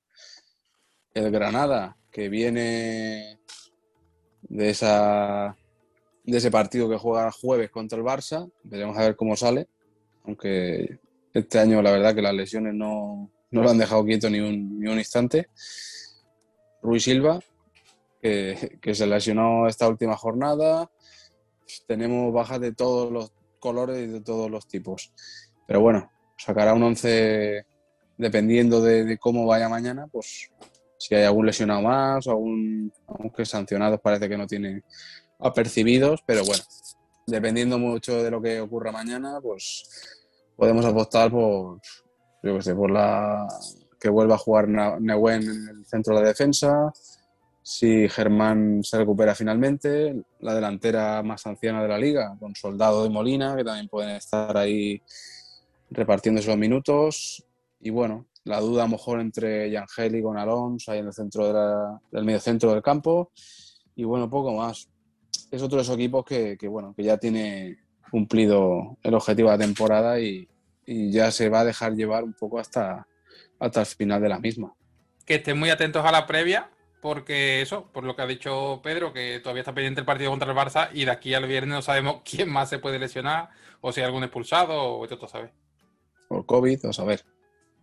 [1.14, 3.40] El Granada, que viene
[4.42, 5.56] de, esa,
[6.26, 9.70] de ese partido que juega jueves contra el Barça, veremos a ver cómo sale,
[10.26, 11.00] aunque
[11.34, 14.78] este año la verdad que las lesiones no, no lo han dejado quieto ni un,
[14.78, 15.48] ni un instante.
[16.82, 17.40] Ruiz Silva,
[18.26, 20.90] que, que se lesionó esta última jornada.
[21.88, 25.14] Tenemos bajas de todos los colores y de todos los tipos.
[25.68, 27.66] Pero bueno, sacará un 11
[28.18, 30.50] dependiendo de, cómo vaya mañana, pues
[30.98, 34.84] si hay algún lesionado más, algún, aunque sancionados parece que no tienen
[35.40, 36.64] apercibidos, pero bueno,
[37.28, 40.18] dependiendo mucho de lo que ocurra mañana, pues
[40.56, 41.80] podemos apostar por,
[42.42, 43.48] yo qué sé, por la
[44.00, 46.92] que vuelva a jugar Neuwen en el centro de la defensa,
[47.68, 53.10] si Germán se recupera finalmente, la delantera más anciana de la liga, con Soldado y
[53.10, 55.02] Molina, que también pueden estar ahí
[55.90, 57.44] repartiéndose los minutos.
[57.80, 61.48] Y bueno, la duda a mejor entre Yangel y con Alonso ahí en el centro
[61.48, 63.32] de la- del medio centro del campo.
[63.96, 64.88] Y bueno, poco más.
[65.50, 67.80] Es otro de esos equipos que, que, bueno, que ya tiene
[68.12, 70.48] cumplido el objetivo de la temporada y,
[70.86, 73.08] y ya se va a dejar llevar un poco hasta,
[73.60, 74.72] hasta el final de la misma.
[75.26, 76.70] Que estén muy atentos a la previa,
[77.06, 80.50] porque eso, por lo que ha dicho Pedro, que todavía está pendiente el partido contra
[80.50, 83.50] el Barça y de aquí al viernes no sabemos quién más se puede lesionar
[83.82, 85.52] o si hay algún expulsado o esto sabes.
[86.28, 87.22] Por COVID, o saber.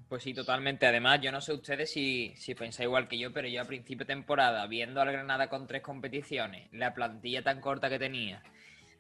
[0.09, 0.89] Pues sí, totalmente.
[0.89, 4.05] Además, yo no sé ustedes si, si pensáis igual que yo, pero yo a principio
[4.05, 8.43] de temporada, viendo al Granada con tres competiciones, la plantilla tan corta que tenía,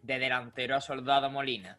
[0.02, 1.78] de delantero a Soldado Molina,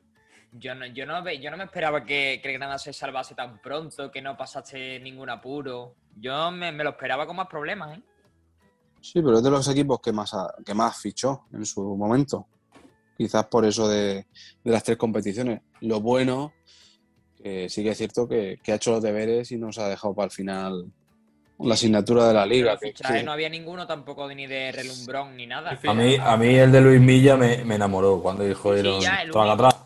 [0.51, 3.35] yo no, yo no, ve- yo no me esperaba que, que el Granada se salvase
[3.35, 5.95] tan pronto, que no pasase ningún apuro.
[6.17, 8.01] Yo me, me lo esperaba con más problemas, ¿eh?
[9.03, 12.47] Sí, pero es de los equipos que más, ha- que más fichó en su momento.
[13.17, 14.27] Quizás por eso de,
[14.63, 15.61] de las tres competiciones.
[15.81, 16.53] Lo bueno,
[17.35, 20.15] que sí que es cierto que, que ha hecho los deberes y nos ha dejado
[20.15, 20.85] para el final
[21.59, 22.77] la asignatura de la liga.
[22.77, 25.77] que- que- no había ninguno tampoco ni de relumbrón ni nada.
[25.83, 29.01] A mí, a mí el de Luis Milla me, me enamoró cuando dijo, Sí, "Eron
[29.01, 29.67] ya, el traga único.
[29.67, 29.83] atrás.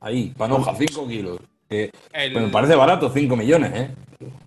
[0.00, 1.38] Ahí, panoja, 5 kilos.
[1.68, 1.90] El,
[2.32, 3.94] pues me parece barato, 5 millones, ¿eh?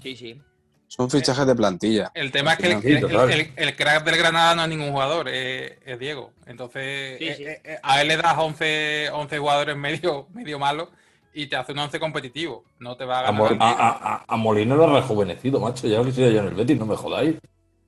[0.03, 0.41] Sí, sí.
[0.89, 2.11] Son fichajes de plantilla.
[2.15, 3.29] el tema es que el, el- total.
[3.31, 6.31] el- el crack del Granada no es ningún jugador, es, es Diego.
[6.47, 7.43] Entonces, Sí, eh, sí.
[7.45, 10.89] eh, eh, a él le das 11, 11 jugadores medio, medio malos
[11.33, 12.65] y te hace un 11 competitivo.
[12.79, 13.57] No te va a A, ganar.
[13.59, 15.87] A, a- a- a Molino lo ha rejuvenecido, macho.
[15.87, 17.35] Ya que soy yo en el Betis, no me jodáis.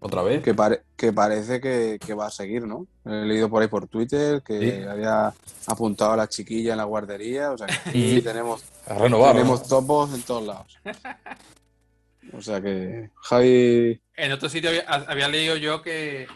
[0.03, 0.41] Otra vez.
[0.43, 2.85] Que, pare- que parece que, que va a seguir, ¿no?
[3.05, 4.83] He leído por ahí por Twitter que Sí.
[4.87, 5.31] había
[5.67, 7.51] apuntado a la chiquilla en la guardería.
[7.51, 9.33] O sea, que Y- tenemos, renovado.
[9.33, 10.77] tenemos topos en todos lados.
[12.33, 16.27] O sea que Javi En otro sitio había, había leído yo que,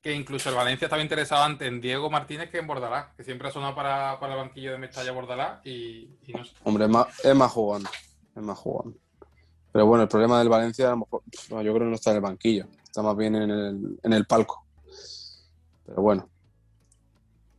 [0.00, 3.48] que incluso el Valencia estaba interesado antes en Diego Martínez que en Bordalás, que siempre
[3.48, 6.54] ha sonado para, para el banquillo de Mestalla Bordalás y, y no sé.
[6.64, 7.84] Hombre, es más, es más jugón.
[8.34, 8.98] Es más jugón.
[9.72, 12.16] Pero bueno, el problema del Valencia, a lo mejor, yo creo que no está en
[12.16, 12.66] el banquillo.
[12.82, 14.64] Está más bien en el, en el palco.
[15.84, 16.30] Pero bueno.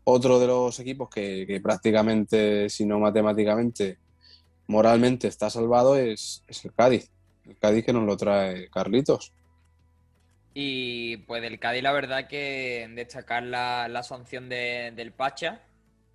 [0.04, 4.00] Otro de los equipos que, que prácticamente, si no matemáticamente,
[4.68, 7.12] moralmente está salvado es, es el Cádiz.
[7.48, 9.34] El Cádiz que nos lo trae Carlitos.
[10.54, 15.62] Y pues del Cádiz, la verdad que destacar la, la sanción de- del Pacha,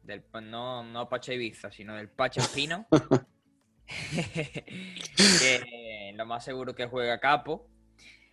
[0.03, 2.87] del, pues, no, no Pacha Ibiza, sino del Pacha Espino,
[5.41, 7.69] que lo más seguro que juega Capo.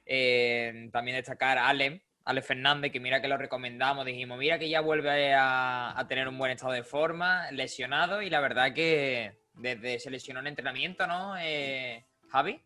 [0.06, 4.68] Eh, también destacar a Allen, Alex Fernández, que mira que lo recomendamos, dijimos, mira que
[4.70, 9.38] ya vuelve a, a tener un buen estado de forma, lesionado, y la verdad que
[9.54, 12.60] desde se lesionó en entrenamiento, ¿no, eh, Javi?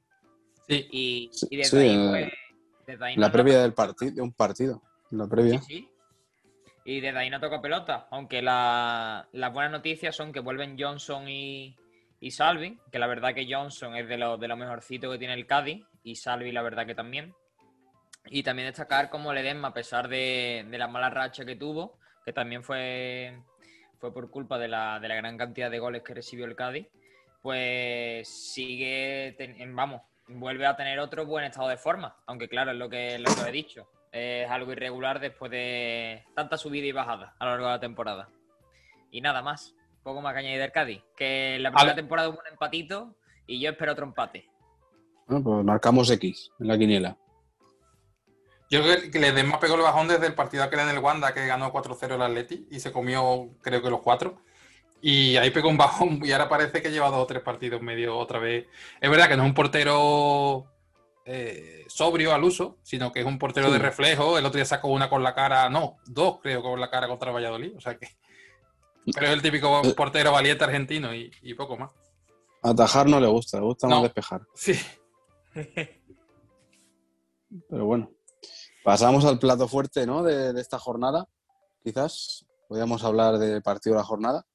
[0.68, 0.88] Sí.
[0.92, 2.32] Y, desde sí, ahí, pues,
[2.88, 4.82] desde ahí La no- previa del partido, de un partido.
[5.12, 5.60] La previa.
[5.62, 5.90] Sí, sí.
[6.86, 8.08] Y desde ahí no toca pelota.
[8.12, 11.76] Aunque la- las buenas noticias son que vuelven Johnson y,
[12.20, 12.78] y Salvi.
[12.92, 15.86] Que la verdad que Johnson es de lo, de lo mejorcito que tiene el Cádiz.
[16.04, 17.34] Y Salvi, la verdad que también.
[18.30, 22.32] Y también destacar como Ledesma, a pesar de, de la mala racha que tuvo, que
[22.32, 23.38] también fue,
[24.00, 26.88] fue por culpa de la, de la gran cantidad de goles que recibió el Cádiz,
[27.42, 32.16] pues sigue, ten- en- vamos, vuelve a tener otro buen estado de forma.
[32.26, 33.90] Aunque claro, es lo que, lo que he dicho.
[34.12, 38.30] Es algo irregular después de tanta subida y bajada a lo largo de la temporada.
[39.12, 41.04] Y nada más, poco más que añadir del Cádiz.
[41.16, 43.16] Que la primera temporada hubo un empatito
[43.48, 44.48] y yo espero otro empate.
[45.28, 47.18] Bueno, pues marcamos X en la quiniela.
[48.70, 51.00] Yo creo que le den más pegó el bajón desde el partido aquel en el
[51.00, 54.42] Wanda que ganó 4-0 el Atleti y se comió creo que los cuatro.
[55.06, 58.18] Y ahí pegó un bajón y ahora parece que lleva dos o tres partidos medio
[58.18, 58.68] otra vez.
[59.02, 60.66] Es verdad que no es un portero
[61.26, 63.74] eh, sobrio al uso, sino que es un portero Sí.
[63.74, 64.38] de reflejo.
[64.38, 67.32] El otro día sacó una con la cara, no, dos creo con la cara contra
[67.34, 67.76] Valladolid.
[67.76, 68.08] O sea que...
[69.14, 69.94] Pero es el típico Eh.
[69.94, 71.92] portero valiente argentino y, y poco más.
[72.62, 73.96] Atajar no le gusta, le gusta No.
[73.96, 74.42] más despejar.
[74.56, 74.80] Sí.
[77.70, 78.10] Pero bueno,
[78.86, 80.24] pasamos al plato fuerte ¿no?
[80.24, 81.28] de, de esta jornada.
[81.84, 84.46] Quizás podríamos hablar del partido de la jornada.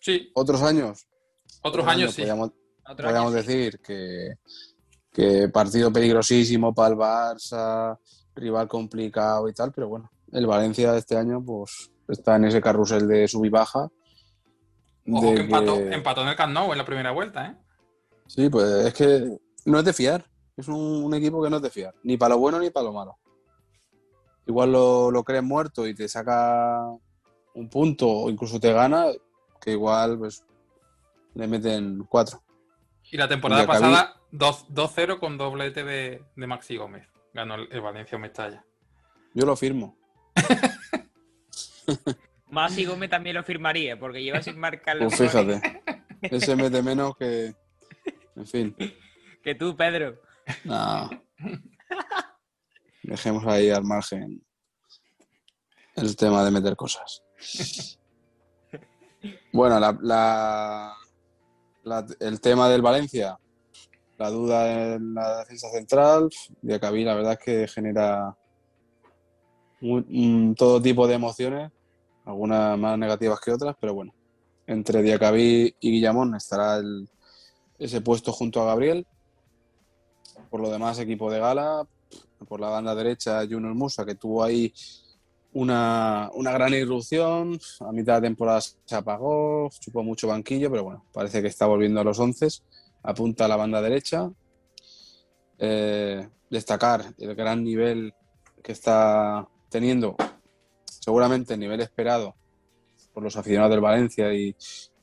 [0.00, 1.06] Sí, Otros años.
[1.62, 2.22] otros años sí.
[2.22, 2.50] Podríamos,
[2.88, 3.46] Otro podríamos año sí.
[3.46, 4.34] decir que,
[5.12, 7.98] que partido peligrosísimo para el Barça,
[8.34, 13.06] rival complicado y tal, pero bueno, el Valencia este año pues está en ese carrusel
[13.06, 13.88] de sub y baja.
[15.12, 17.56] Ojo que empató, que- empató en el Camp Nou en la primera vuelta, ¿eh?
[18.26, 20.24] Sí, pues es que no es de fiar.
[20.56, 21.94] Es un, un equipo que no es de fiar.
[22.04, 23.18] Ni para lo bueno ni para lo malo.
[24.46, 26.80] Igual lo, lo crees muerto y te saca
[27.54, 29.06] un punto o incluso te gana,
[29.60, 30.44] que igual pues
[31.34, 32.42] le meten cuatro.
[33.10, 37.08] Y la temporada pasada 2 2-0 con doblete de, de Maxi Gómez.
[37.32, 38.64] Ganó el, el Valencia Mestalla.
[39.34, 39.96] Yo lo firmo.
[42.50, 45.82] Masi Gómez también lo firmaría, porque lleva sin marcar los Pues goles fíjate.
[46.22, 47.54] Ese mete menos que.
[48.36, 48.76] En fin.
[49.42, 50.20] que tú, Pedro.
[50.64, 51.10] No.
[53.02, 54.42] Dejemos ahí al margen
[55.96, 57.22] el tema de meter cosas.
[59.52, 60.96] Bueno, la, la-
[62.20, 63.38] el tema del Valencia,
[64.18, 66.28] la duda en la defensa central,
[66.62, 68.36] Diacabí la verdad es que genera
[69.80, 71.70] un- todo tipo de emociones,
[72.24, 74.12] algunas más negativas que otras, pero bueno,
[74.66, 76.80] entre Diacabí y Guillamón estará
[77.78, 79.06] ese puesto junto a Gabriel.
[80.50, 81.84] Por lo demás, equipo de gala.
[82.48, 84.72] Por la banda derecha, Junior Musa, que tuvo ahí
[85.52, 87.58] una, una gran irrupción.
[87.80, 92.00] A mitad de temporada se apagó, chupó mucho banquillo, pero bueno, parece que está volviendo
[92.00, 92.48] a los once.
[93.02, 94.30] Apunta a la banda derecha.
[95.58, 98.14] Eh, destacar el gran nivel
[98.62, 100.16] que está teniendo,
[100.84, 102.34] seguramente el nivel esperado
[103.12, 104.56] por los aficionados del Valencia y,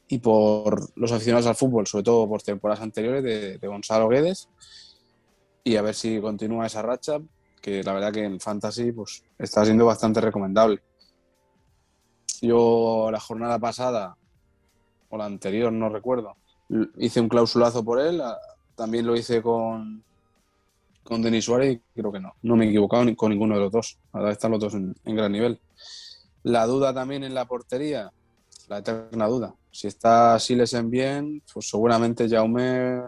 [0.07, 4.49] y por los aficionados al fútbol, sobre todo por temporadas anteriores de, de Gonzalo Guedes.
[5.63, 7.19] Y a ver si continúa esa racha,
[7.61, 10.81] que la verdad que en Fantasy pues, está siendo bastante recomendable.
[12.41, 14.15] Yo la jornada pasada,
[15.09, 16.35] o la anterior, no recuerdo,
[16.97, 18.21] hice un clausulazo por él,
[18.75, 20.03] también lo hice con,
[21.03, 22.35] con Denis Suárez creo que no.
[22.43, 23.97] No me he equivocado con ninguno de los dos.
[24.11, 25.59] Ahora están los dos en, en gran nivel.
[26.43, 28.11] La duda también en la portería,
[28.67, 29.55] la eterna duda.
[29.71, 33.01] Si está Silesen bien, pues seguramente Jaume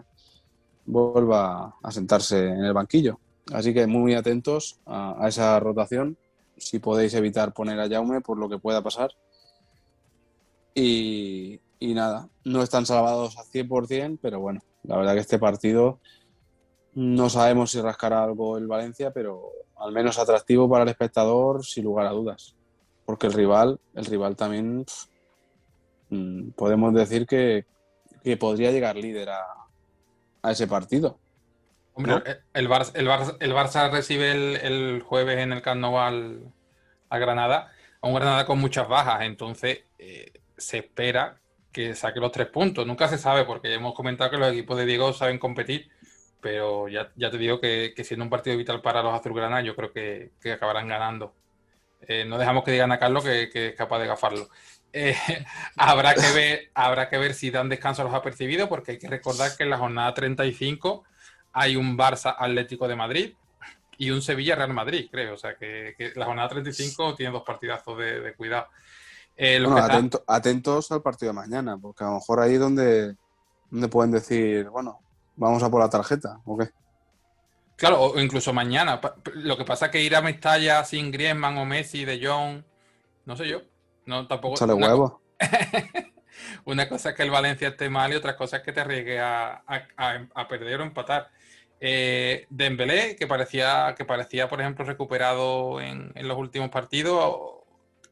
[0.86, 3.18] vuelva a sentarse en el banquillo.
[3.52, 6.16] Así que muy atentos a, a esa rotación,
[6.60, 9.10] si podéis evitar poner a Jaume por lo que pueda pasar.
[10.74, 15.98] Y, nada, no están salvados al 100%, pero bueno, la verdad que este partido
[16.94, 21.84] no sabemos si rascará algo el Valencia, pero al menos atractivo para el espectador, sin
[21.84, 22.56] lugar a dudas.
[23.04, 24.84] Porque el rival, el rival también
[26.10, 27.66] mm, podemos decir que,
[28.22, 29.44] que podría llegar líder a,
[30.42, 31.18] a ese partido.
[31.94, 32.22] Hombre, ¿No?
[32.54, 36.52] el, Barça, el, Barça, el Barça recibe el, el jueves en el Camp Nou al,
[37.08, 41.40] al Granada, a un Granada con muchas bajas, entonces eh, se espera
[41.72, 42.86] que saque los tres puntos.
[42.86, 45.88] Nunca se sabe porque hemos comentado que los equipos de Diego saben competir,
[46.40, 49.76] pero ya, ya te digo que, que siendo un partido vital para los azulgrana, yo
[49.76, 51.34] creo que, que acabarán ganando.
[52.02, 54.48] Eh, no dejamos que digan a Carlos que, que es capaz de gafarlo.
[54.92, 55.14] Eh,
[55.76, 59.08] habrá, que ver, habrá que ver si dan descanso a los apercibidos, porque hay que
[59.08, 61.04] recordar que en la jornada 35
[61.52, 63.34] hay un Barça Atlético de Madrid
[63.98, 65.34] y un Sevilla-Real Madrid, creo.
[65.34, 68.66] O sea, que, que la jornada 35 tiene dos partidazos de, de cuidado.
[69.36, 73.16] Eh, Bueno, están- atentos al partido de mañana, porque a lo mejor ahí donde,
[73.70, 75.00] donde pueden decir, bueno,
[75.36, 76.70] vamos a por la tarjeta, ¿o qué?
[77.76, 79.00] Claro, o incluso mañana.
[79.34, 82.62] Lo que pasa es que ir a Mestalla sin Griezmann o Messi, De Jong,
[83.24, 83.62] no sé yo.
[84.04, 84.56] No, tampoco.
[84.56, 85.12] Échale una, huevos.
[86.64, 89.20] una cosa es que el Valencia esté mal y otra cosa es que te arriesgue
[89.20, 91.30] a, a- a- a perder o empatar.
[91.80, 97.36] Eh, Dembélé, que parecía, que parecía, por ejemplo, recuperado en, los últimos partidos,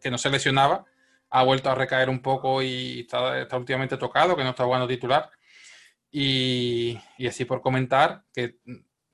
[0.01, 0.87] que no se lesionaba,
[1.31, 5.31] ha vuelto a recaer un poco y está, últimamente tocado, que no está jugando titular.
[6.11, 6.99] Y,
[7.29, 8.57] así por comentar, que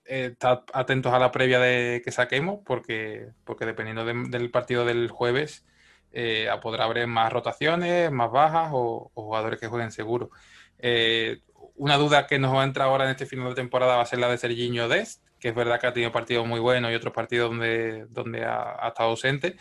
[0.04, 4.84] eh, estad atentos a la previa de que saquemos, porque, porque dependiendo de- del partido
[4.84, 5.66] del jueves,
[6.12, 10.30] eh, podrá haber más rotaciones, más bajas o, o jugadores que jueguen seguro.
[10.78, 11.40] Eh,
[11.76, 14.06] una duda que nos va a entrar ahora en este final de temporada va a
[14.06, 16.94] ser la de Serginho Dest, que es verdad que ha tenido partidos muy buenos y
[16.94, 19.56] otros partidos donde, donde ha, estado ausente,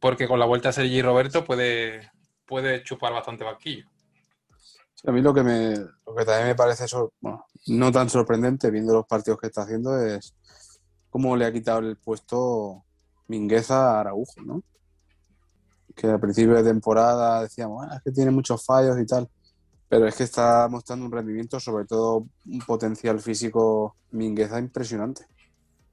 [0.00, 2.10] porque con la vuelta a Sergi Roberto puede,
[2.46, 3.86] puede chupar bastante banquillo.
[5.04, 6.86] A mí lo que, me, lo que también me parece,
[7.66, 10.34] no tan sorprendente viendo los partidos que está haciendo es
[11.10, 12.84] cómo le ha quitado el puesto
[13.28, 14.62] Mingueza a Araujo, ¿no?
[15.94, 19.28] Que al principio de temporada decíamos, "Ah, es que tiene muchos fallos y tal,
[19.88, 25.26] pero es que está mostrando un rendimiento, sobre todo un potencial físico Mingueza impresionante.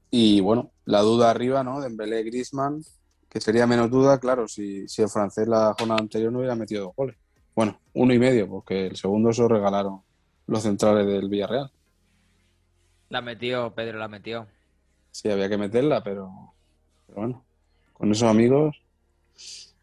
[0.10, 1.82] Y bueno, la duda arriba, ¿no?
[1.82, 2.84] Dembélé Griezmann,
[3.30, 6.86] que sería menos duda, claro, si, si el francés la jornada anterior no hubiera metido
[6.86, 7.18] dos goles.
[7.56, 10.02] Bueno, uno y medio, porque el segundo se lo regalaron
[10.48, 11.72] los centrales del Villarreal.
[13.10, 14.48] La metió, Pedro, la metió.
[15.12, 16.32] Sí, había que meterla, pero,
[17.08, 17.46] pero bueno,
[17.94, 18.76] con esos amigos,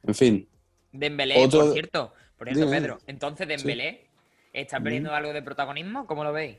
[0.02, 0.48] en fin.
[0.92, 4.06] Dembélé, Otro- por cierto, por cierto, Dime, Pedro, entonces Dembélé
[4.54, 6.56] está perdiendo algo de protagonismo, ¿cómo lo veis?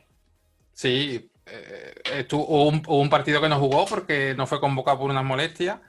[0.73, 4.99] Sí, eh, estuvo- hubo, un, hubo un partido que no jugó porque no fue convocado
[4.99, 5.79] por unas molestias,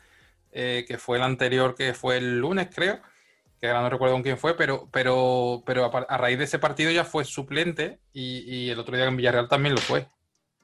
[0.50, 3.00] eh, que fue el anterior, que fue el lunes, creo,
[3.60, 6.90] que ahora no recuerdo con quién fue, pero, pero, pero a, raíz de ese partido
[6.90, 10.06] ya fue suplente y, y el otro día en Villarreal también lo fue.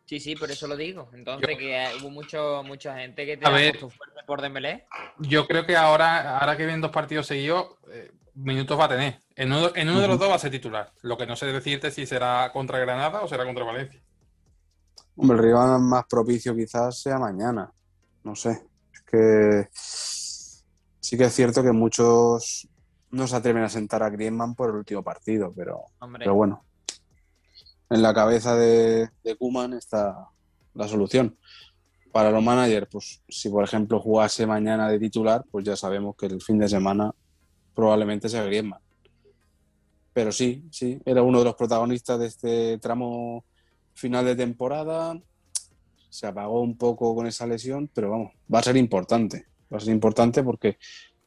[0.06, 1.10] Sí, sí, por eso lo digo.
[1.12, 3.72] Entonces, Yo- que hubo mucho, mucha gente que te A ha ver.
[3.72, 4.86] puesto fuerte por Dembélé.
[5.20, 9.18] Yo creo que ahora, ahora que vienen dos partidos seguidos, eh, minutos va a tener.
[9.34, 10.92] En uno, en uno de los dos va a ser titular.
[11.02, 14.00] Lo que no sé decirte si será contra Granada o será contra Valencia.
[15.16, 17.70] Hombre, el rival más propicio quizás sea mañana.
[18.22, 18.62] No sé.
[18.92, 22.68] Es que sí que es cierto que muchos
[23.10, 26.64] no se atreven a sentar a Griezmann por el último partido, pero, Hombre, pero bueno.
[27.90, 30.28] En la cabeza de, de Koeman está
[30.74, 31.36] la solución.
[32.12, 36.26] Para los managers, pues si por ejemplo jugase mañana de titular, pues ya sabemos que
[36.26, 37.14] el fin de semana
[37.78, 38.80] probablemente sea Griezmann.
[40.12, 43.44] Pero sí, sí, era uno de los protagonistas de este tramo
[43.94, 45.16] final de temporada.
[46.10, 49.46] Se apagó un poco con esa lesión, pero vamos, va a ser importante.
[49.72, 50.76] Va a ser importante porque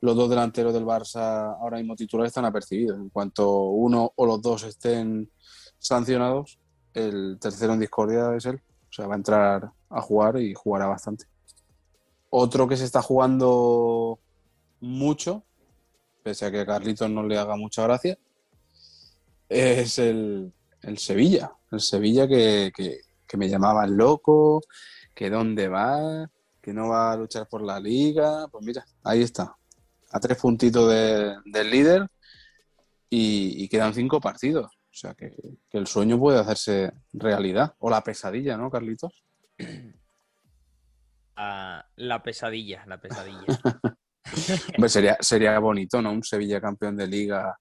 [0.02, 3.00] los dos delanteros del Barça ahora mismo titulares están apercibidos.
[3.00, 5.32] En cuanto uno o los dos estén
[5.80, 6.60] sancionados,
[6.94, 8.62] el tercero en discordia es él.
[8.90, 11.28] O sea, va a entrar a jugar y jugará bastante.
[12.30, 14.20] Otro que se está jugando
[14.82, 15.46] mucho,
[16.24, 18.18] pese a que a Carlitos no le haga mucha gracia,
[19.50, 20.52] es el,
[20.82, 21.52] el Sevilla.
[21.72, 24.62] El Sevilla que, que, que me llamaban loco,
[25.14, 26.30] que dónde va,
[26.62, 28.48] que no va a luchar por la liga.
[28.50, 29.56] Pues mira, ahí está.
[30.12, 32.08] A tres puntitos de- del líder
[33.10, 34.68] y, y quedan cinco partidos.
[34.74, 35.34] O sea que,
[35.70, 37.74] que el sueño puede hacerse realidad.
[37.80, 39.24] O la pesadilla, ¿no, Carlitos?
[41.38, 43.46] ah, la pesadilla, la pesadilla.
[44.76, 46.12] Hombre, sería, sería bonito, ¿no?
[46.12, 47.58] Un Sevilla campeón de liga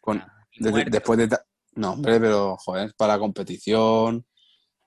[0.00, 1.38] con, Ah, de- después de...
[1.74, 4.24] No, hombre, pero, joder, para la competición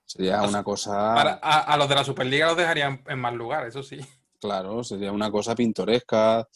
[0.04, 1.14] sería una cosa...
[1.14, 3.98] Para- a, a los de la Superliga los dejarían en mal lugar, eso sí.
[4.40, 6.46] Claro, sería una cosa pintoresca.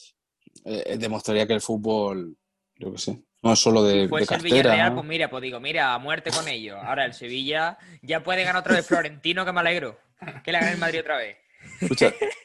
[0.65, 2.37] eh, demostraría que el fútbol,
[2.77, 4.43] yo qué sé, no es solo de, Si de el.
[4.43, 4.95] Villarreal, ¿no?
[4.97, 6.79] pues mira, pues digo, mira, a muerte con ellos.
[6.83, 9.99] Ahora el Sevilla ya puede ganar otra vez Florentino, que me alegro.
[10.43, 11.37] Que le gane el Madrid otra vez.
[11.81, 12.13] Escucha,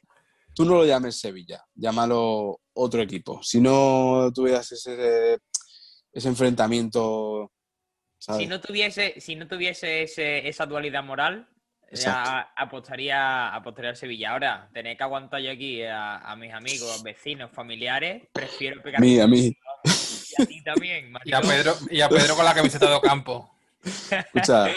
[0.60, 3.41] tú no lo llames Sevilla, llámalo otro equipo.
[3.41, 5.38] Si no tuvieras ese,
[6.12, 7.53] ese enfrentamiento,
[8.18, 8.41] ¿sabes?
[8.41, 11.47] Si no tuviese, si no tuviese ese- esa dualidad moral,
[11.93, 14.32] ya apostaría, apostaría al Sevilla.
[14.32, 18.99] Ahora, tener que aguantar yo aquí a, a mis amigos, vecinos, familiares, prefiero A pegar
[18.99, 19.55] mí, a mí.
[19.88, 21.39] y a ti también, Y a.
[21.39, 23.49] Pedro, y a Pedro con la camiseta de Ocampo.
[23.82, 24.68] Escucha,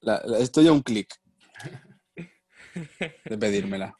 [0.00, 1.14] la- la- estoy a un clic
[3.24, 3.96] de pedírmela.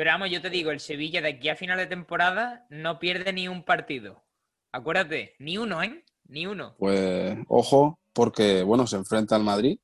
[0.00, 3.34] Pero vamos, yo te digo, el Sevilla de aquí a final de temporada no pierde
[3.34, 4.24] ni un partido.
[4.72, 6.06] Acuérdate, ni uno, ¿eh?
[6.26, 6.74] Ni uno.
[6.78, 9.78] Pues ojo, porque bueno, se enfrenta al Madrid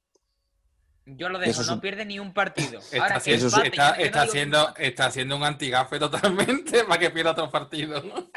[1.04, 2.78] Yo lo dejo, Eso no un- pierde ni un partido.
[2.78, 5.98] Está, Ahora, que haciendo, eso es- empate, está, no haciendo, está haciendo un antigafe
[6.70, 8.30] totalmente para que pierda otro partido, ¿no?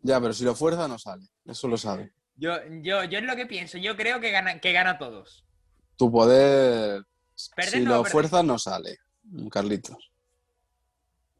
[0.00, 1.26] Ya, pero si lo fuerza no sale.
[1.44, 2.14] Eso lo sabe.
[2.36, 3.76] Yo, yo, yo es lo que pienso.
[3.76, 5.44] Yo creo que gana, que gana todos.
[5.96, 7.04] Tu poder,
[7.54, 8.12] Perder si no lo perder.
[8.12, 8.96] fuerzas, no sale.
[9.50, 9.98] Carlitos.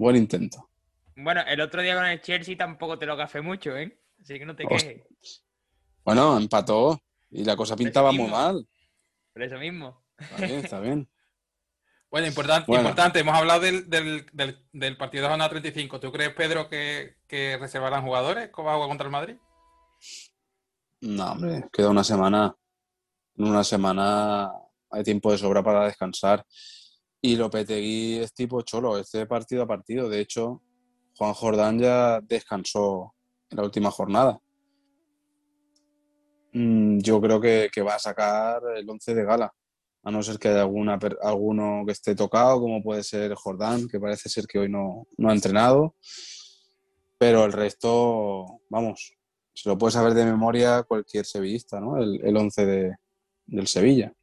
[0.00, 0.70] Buen intento.
[1.14, 4.00] Bueno, el otro día con el Chelsea tampoco te lo gafé mucho, ¿eh?
[4.18, 5.02] Así que no te quejes.
[6.02, 6.98] Bueno, empató
[7.30, 8.66] y la cosa pintaba muy mal.
[9.34, 10.02] Por eso mismo.
[10.16, 11.08] Está bien, está bien.
[12.10, 12.82] Bueno, importante, Bueno.
[12.88, 16.00] importante, hemos hablado del, del, del, del partido de jornada 35.
[16.00, 19.36] ¿Tú crees, Pedro, que, que reservarán jugadores con agua contra el Madrid?
[21.02, 22.56] No, hombre, queda una semana.
[23.36, 24.50] En una semana
[24.90, 26.44] hay tiempo de sobra para descansar.
[27.22, 30.08] Y Lopetegui es tipo cholo, es de partido a partido.
[30.08, 30.62] De hecho,
[31.16, 33.14] Juan Jordán ya descansó
[33.50, 34.40] en la última jornada.
[36.52, 39.52] Mm, Yo creo que, que va a sacar el 11 de gala,
[40.02, 44.00] a no ser que haya alguna, alguno que esté tocado, como puede ser Jordán, que
[44.00, 45.94] parece ser que hoy no, no ha entrenado.
[47.18, 49.12] Pero el resto, vamos,
[49.52, 51.98] se lo puede saber de memoria cualquier sevillista, ¿no?
[51.98, 52.96] El, el 11 de,
[53.46, 54.14] del Sevilla.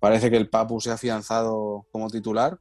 [0.00, 2.58] Parece que el Papu se ha afianzado como titular,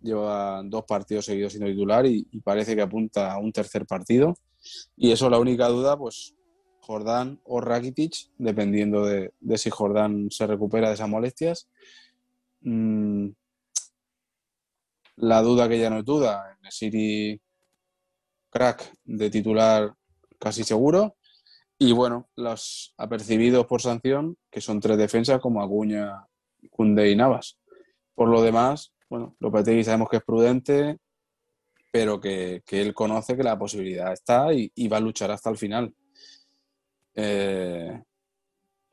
[0.00, 4.36] lleva dos partidos seguidos siendo titular y, parece que apunta a un tercer partido.
[4.96, 6.34] Y eso la única duda, pues
[6.80, 11.68] Jordán o Rakitic, dependiendo de, de si Jordán se recupera de esas molestias.
[12.60, 13.30] Mm,
[15.16, 17.40] la duda que ya no es duda, Siri
[18.50, 19.94] crack de titular
[20.38, 21.16] casi seguro.
[21.78, 26.28] Y bueno, los apercibidos por sanción, que son tres defensas como Acuña,
[26.70, 27.58] Cunde y Navas.
[28.14, 30.98] Por lo demás, bueno, Lopetegui sabemos que es prudente,
[31.90, 35.50] pero que, que él conoce que la posibilidad está y, y va a luchar hasta
[35.50, 35.94] el final.
[37.14, 38.02] Eh,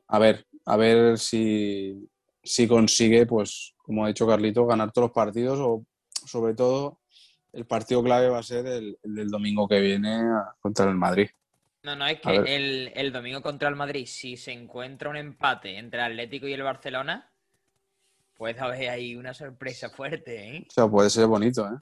[0.08, 2.06] a ver, a ver si,
[2.42, 5.84] si consigue, pues, como ha dicho Carlito, ganar todos los partidos o
[6.26, 7.00] sobre todo
[7.52, 10.20] el partido clave va a ser el, el del domingo que viene
[10.60, 11.30] contra el Madrid.
[11.82, 15.78] No, no, es que el, el domingo contra el Madrid, si se encuentra un empate
[15.78, 17.29] entre el Atlético y el Barcelona,
[18.40, 20.66] puede haber ahí una sorpresa fuerte, ¿eh?
[20.66, 21.76] O sea, puede ser bonito, ¿eh?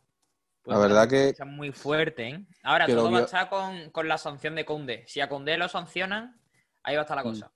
[0.64, 2.44] Puede La verdad que- sorpresa muy fuerte, ¿eh?
[2.64, 5.04] Ahora, que todo va a estar con, con la sanción de Conde.
[5.06, 6.40] Si a Conde lo sancionan,
[6.82, 7.26] ahí va a estar la Mm.
[7.28, 7.52] cosa.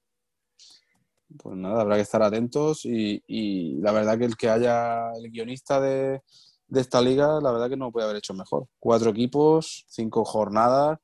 [1.37, 5.31] Pues nada, habrá que estar atentos y, y la verdad que el que haya el
[5.33, 6.23] guionista de,
[6.69, 8.69] de esta liga, la verdad que no puede haber hecho mejor.
[8.79, 11.01] Cuatro equipos, cinco jornadas.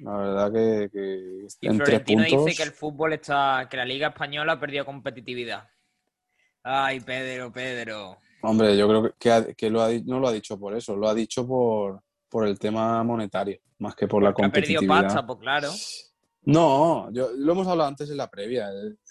[0.00, 2.46] La verdad que, que Y Florentino puntos.
[2.46, 5.68] dice que el fútbol está, que la Liga Española ha perdido competitividad.
[6.64, 8.16] Ay, Pedro, Pedro.
[8.42, 11.46] Hombre, yo creo que, lo ha, no lo ha dicho por eso, lo ha dicho
[11.46, 15.14] por, por el tema monetario, más que por la Que ha perdido competitividad.
[15.14, 15.70] pasta, pues claro.
[16.46, 18.68] No, yo, lo hemos hablado antes en la previa.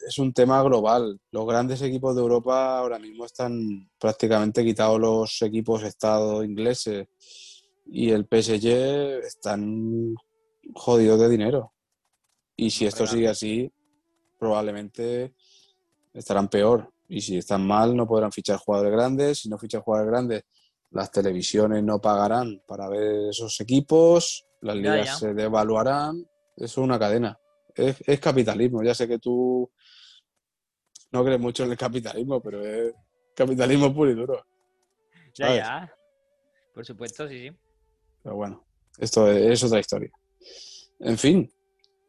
[0.07, 1.19] Es un tema global.
[1.31, 7.07] Los grandes equipos de Europa ahora mismo están prácticamente quitados los equipos Estado ingleses
[7.87, 10.13] y el PSG están
[10.75, 11.73] jodidos de dinero.
[12.55, 13.71] Y si esto sigue así,
[14.37, 15.33] probablemente
[16.13, 16.92] estarán peor.
[17.13, 19.37] Y si están mal, no podrán fichar jugadores grandes.
[19.41, 20.43] Si no fichan jugadores grandes,
[20.89, 25.15] las televisiones no pagarán para ver esos equipos, las ligas ya.
[25.17, 26.27] se devaluarán.
[26.55, 27.37] Eso es una cadena.
[27.75, 28.81] Es, es capitalismo.
[28.81, 29.71] Ya sé que tú
[31.11, 32.95] no crees mucho en el capitalismo, pero es
[33.35, 34.43] capitalismo puro y duro.
[35.35, 35.93] Ya, ya.
[36.73, 37.57] Por supuesto, sí, sí.
[38.23, 38.65] Pero bueno,
[38.97, 40.11] esto es, es otra historia.
[40.99, 41.53] En fin,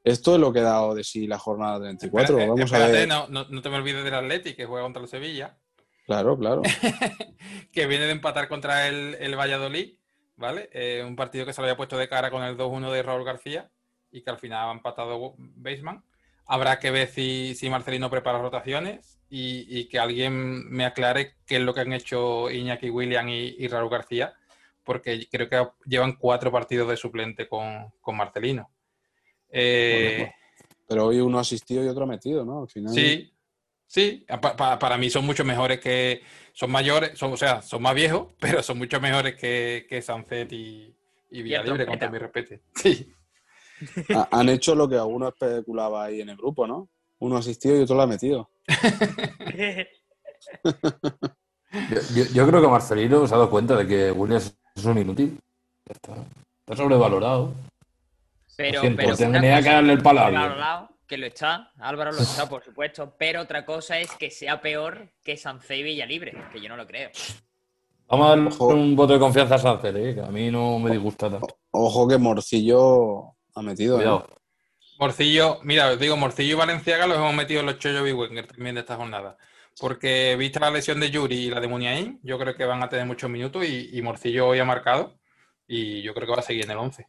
[0.05, 2.22] esto es lo que ha dado de sí la jornada 34.
[2.38, 3.09] Espera- eh, Vamos a espérate, ver.
[3.09, 5.59] no, no- no te me olvides del Atleti, que juega contra el Sevilla,
[6.07, 6.61] Claro, claro.
[7.72, 9.94] que viene de empatar contra el, el Valladolid,
[10.36, 10.68] ¿vale?
[10.72, 13.24] Eh, un partido que se lo había puesto de cara con el 2-1 de Raúl
[13.24, 13.70] García
[14.11, 16.05] y que al final ha empatado Baseman.
[16.46, 21.57] Habrá que ver si, si Marcelino prepara rotaciones y, y que alguien me aclare qué
[21.57, 24.34] es lo que han hecho Iñaki William y, y Raúl García,
[24.84, 28.70] porque creo que llevan cuatro partidos de suplente con, con Marcelino.
[29.57, 30.32] Eh, Bueno,
[30.88, 32.62] Pero hoy uno asistido y otro metido, ¿no?
[32.62, 32.92] Al final.
[32.92, 33.32] Sí,
[33.86, 36.20] sí, pa- pa- para mí son mucho mejores que.
[36.52, 40.52] Son mayores, son, o sea, son más viejos, pero son mucho mejores que, que Sancet
[40.52, 40.94] y,
[41.30, 42.55] y Villalibre, con todo mi respeto.
[42.74, 43.12] Sí,
[44.14, 46.88] Ha- Han hecho lo que alguno especulaba ahí en el grupo, ¿no?
[47.20, 48.50] Uno asistido y otro lo ha metido.
[51.90, 54.98] Yo, yo- yo creo que Marcelino se ha dado cuenta de que Williams es un
[54.98, 55.40] inútil.
[55.88, 57.52] Está sobrevalorado.
[58.57, 60.50] Pero, siento, pero tenía una que darle el palo a por alguien.
[60.50, 64.30] otro lado, que lo está, Álvaro lo está, por supuesto, pero otra cosa es que
[64.30, 67.11] sea peor que Sancé y Villalibre, que yo no lo creo.
[68.09, 68.66] Vamos a darle Ojo.
[68.68, 70.14] un voto de confianza a Sánchez, ¿eh?
[70.14, 71.59] que a mí no me disgusta tanto.
[71.70, 73.96] Ojo que Morcillo ha metido.
[73.96, 74.02] ¿eh?
[74.02, 74.28] Cuidado.
[74.98, 78.46] Morcillo, mira, os digo, Morcillo y Valenciaga los hemos metido en los chollos Big Wenger
[78.46, 79.36] también de esta jornada.
[79.80, 82.88] Porque vista la lesión de Yuri y la de Muniain, yo creo que van a
[82.88, 85.18] tener muchos minutos y, y Morcillo hoy ha marcado
[85.66, 87.07] y yo creo que va a seguir en el 11.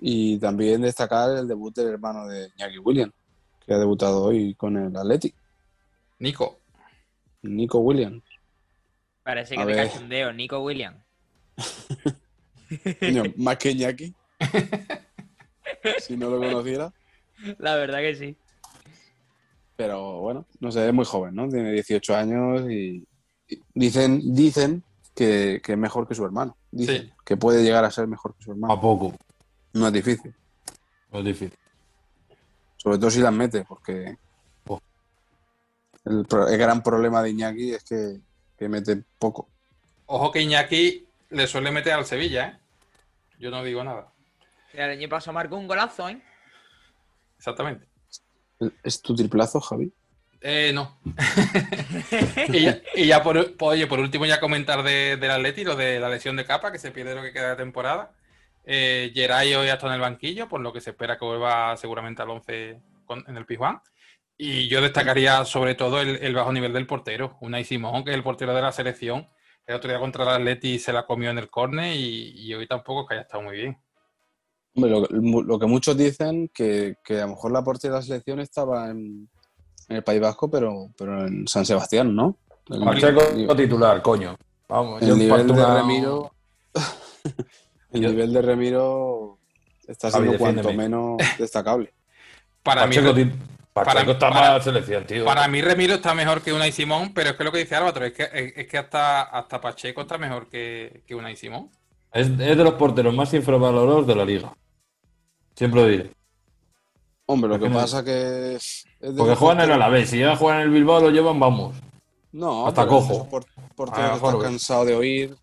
[0.00, 3.12] Y también destacar el debut del hermano de Iñaki Williams,
[3.66, 5.34] que ha debutado hoy con el Athletic,
[6.20, 6.58] Nico,
[7.42, 8.22] Nico Williams.
[9.22, 9.88] Parece A que te ver.
[9.90, 10.98] cachondeo, Nico Williams.
[13.00, 14.14] Coño, más que Iñaki.
[16.00, 16.92] si no lo conociera.
[17.58, 18.36] La verdad que sí.
[19.76, 21.48] Pero bueno, no sé, es muy joven, ¿no?
[21.48, 23.06] Tiene 18 años y
[23.50, 24.82] y dicen, dicen
[25.14, 26.56] que, que es mejor que su hermano.
[26.70, 27.12] Dicen Sí.
[27.24, 28.78] que puede llegar a ser mejor que su A hermano.
[28.80, 29.14] poco.
[29.78, 30.34] No es difícil.
[31.12, 31.58] No es difícil.
[32.76, 34.16] Sobre todo si las mete, porque
[34.66, 34.80] Oh.
[36.04, 36.26] el,
[36.58, 38.18] gran problema de Iñaki es que,
[38.58, 39.48] que mete poco.
[40.06, 42.58] ojo que Iñaki le suele meter al Sevilla, ¿eh?
[43.38, 44.08] Yo no digo nada.
[44.72, 46.20] El año pasado marcó un golazo, ¿eh?
[47.38, 47.86] Exactamente.
[48.82, 49.92] ¿Es tu triplazo, Javi?
[50.40, 50.98] Eh, no.
[52.48, 55.76] y ya, y ya por, por- oye, por último, ya comentar de, del Atleti, lo
[55.76, 58.12] de la lesión de capa, que se pierde lo que queda de temporada.
[58.70, 62.20] Eh, Geray hoy está en el banquillo, por lo que se espera que vuelva seguramente
[62.20, 63.80] al 11 con- en el Pizjuán.
[64.36, 68.16] Y yo destacaría sobre todo el, el bajo nivel del portero, Unai Simón, que es
[68.16, 69.26] el portero de la selección.
[69.66, 72.66] El otro día contra el Atleti se la comió en el córner y, y hoy
[72.66, 73.78] tampoco es que haya estado muy bien.
[74.74, 75.14] Hombre, lo, que-
[75.46, 78.90] lo que muchos dicen que, que a lo mejor la portería de la selección estaba
[78.90, 79.30] en,
[79.88, 82.36] en el País Vasco, pero, pero en San Sebastián, ¿no?
[82.68, 84.36] El, Pacheco el- titular, coño.
[84.68, 86.32] Vamos, yo el nivel parto de Remiro.
[87.92, 89.38] el Yo- nivel de Remiro
[89.86, 91.92] está Javi, siendo cuanto menos destacable.
[92.62, 92.96] Para mí,
[93.72, 95.24] Pacheco, está para- selección, tío.
[95.24, 98.04] Para mí Remiro está mejor que Unai Simón, pero es que lo que dice Álvaro
[98.04, 101.70] es que, es, es que hasta, hasta Pacheco está mejor que, que Unai Simón.
[102.12, 104.52] Es, es de los porteros más infravalorados de la liga.
[105.54, 106.10] Siempre lo diré.
[107.26, 108.54] Hombre, lo ¿Por que pasa que.
[108.56, 110.10] es de Porque juegan en Alavés.
[110.10, 111.76] Si ya juegan en el Bilbao, lo llevan, vamos.
[112.32, 113.28] No, hasta cojo.
[113.28, 113.44] por-
[113.92, 114.42] A estás ¿ves?
[114.42, 115.36] cansado de oír,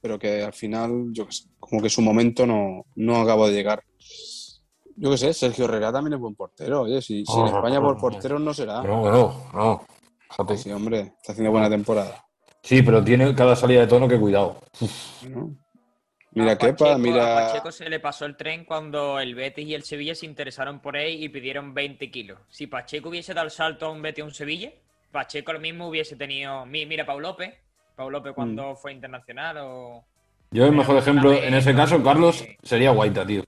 [0.00, 3.54] pero que al final, yo qué sé, como que su momento no, no acaba de
[3.54, 3.82] llegar.
[4.94, 6.82] Yo qué sé, Sergio Herrera también es buen portero.
[6.82, 8.00] Oye, si, si en Oh, España no, por no.
[8.02, 8.82] porteros no será.
[8.82, 9.86] No, no, no.
[10.28, 10.58] Fíjate.
[10.58, 12.22] Sí, hombre, está haciendo buena temporada.
[12.62, 14.58] Sí, pero tiene cada salida de tono que cuidado.
[15.30, 15.56] ¿no?
[16.32, 17.34] Mira, A Kepa, Pacheco- A mira.
[17.46, 20.98] Pacheco se le pasó el tren cuando el Betis y el Sevilla se interesaron por
[20.98, 22.38] él y pidieron 20 kilos.
[22.50, 24.72] Si Pacheco hubiese dado el salto a un Betis o un Sevilla,
[25.10, 26.66] Pacheco lo mismo hubiese tenido.
[26.66, 27.54] mi- Mira, Pau López.
[27.96, 30.04] Pau López cuando fue internacional o.
[30.52, 33.42] Yo el mejor ejemplo en ese caso, Carlos, sería Guaita, tío.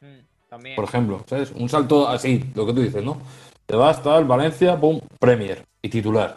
[0.00, 0.18] Mm,
[0.50, 0.76] También.
[0.76, 1.50] Por ejemplo, ¿sabes?
[1.52, 3.20] Un salto así, lo que tú dices, ¿no?
[3.66, 6.36] Te vas, tal, Valencia, pum, Premier y titular.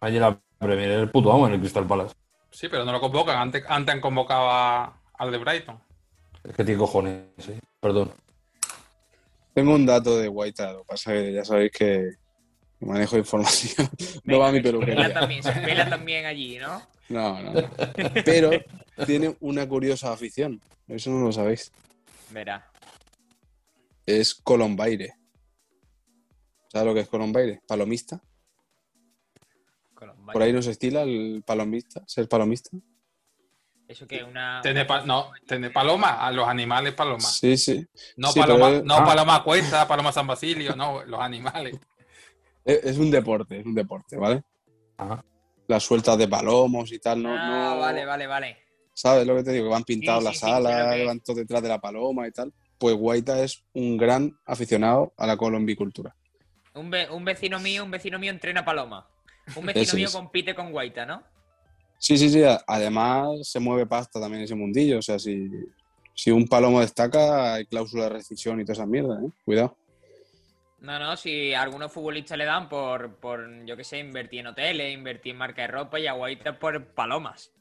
[0.00, 2.14] Allí la Premier, el puto amo en el Crystal Palace.
[2.50, 3.36] Sí, pero no lo convocan.
[3.38, 5.78] Antes, antes han convocado a- al de Brighton.
[6.44, 7.58] Es que tiene cojones, ¿eh?
[7.80, 8.12] Perdón.
[9.54, 12.10] Tengo un dato de Guaita, lo que pasa es que ya sabéis que
[12.86, 13.88] manejo información.
[14.24, 15.14] no va a mi Venga, se pela peluquería.
[15.14, 16.82] también, se pela también allí, ¿no?
[17.08, 17.70] No, no, no.
[18.24, 18.50] Pero
[19.04, 20.60] tiene una curiosa afición.
[20.88, 21.70] Eso no lo sabéis.
[22.30, 22.70] Verá.
[24.06, 25.12] Es Colombaire.
[26.68, 27.60] ¿Sabes lo que es Colombaire?
[27.68, 28.18] Palomista.
[29.94, 30.32] Colombaire.
[30.32, 32.70] Por ahí no se estila el palomista, ser palomista.
[33.86, 34.60] Eso que es una.
[34.62, 37.20] Tener pa- no, tener paloma, a los animales paloma.
[37.28, 37.86] Sí, sí.
[38.16, 39.04] No Sí, paloma, pero- no ah.
[39.04, 41.78] paloma cuesta, paloma San Basilio, no, los animales.
[42.64, 44.42] Es, un deporte, es un deporte, ¿vale?
[44.96, 45.24] Ajá.
[45.66, 48.56] Las sueltas de palomos y tal, no, ah, no- vale, vale, vale.
[48.94, 49.64] ¿Sabes lo que te digo?
[49.66, 52.52] Que van pintados Sí, las sí, alas, van todos detrás de la paloma y tal.
[52.78, 56.14] Pues Guaita es un gran aficionado a la colombicultura.
[56.74, 59.08] Un, ve- un vecino mío, un vecino mío entrena paloma.
[59.56, 60.12] Un vecino Eso mío es.
[60.14, 61.22] compite con Guaita, ¿no?
[61.98, 62.42] Sí, sí, sí.
[62.66, 64.98] Además, se mueve pasta también ese mundillo.
[64.98, 65.48] O sea, si,
[66.14, 69.30] si un palomo destaca, hay cláusula de rescisión y toda esa mierda, ¿eh?
[69.44, 69.76] Cuidado.
[70.82, 74.48] No, no, si a algunos futbolistas le dan por, por yo qué sé, invertir en
[74.48, 77.52] hoteles, invertir en marca de ropa y a Guaita por palomas.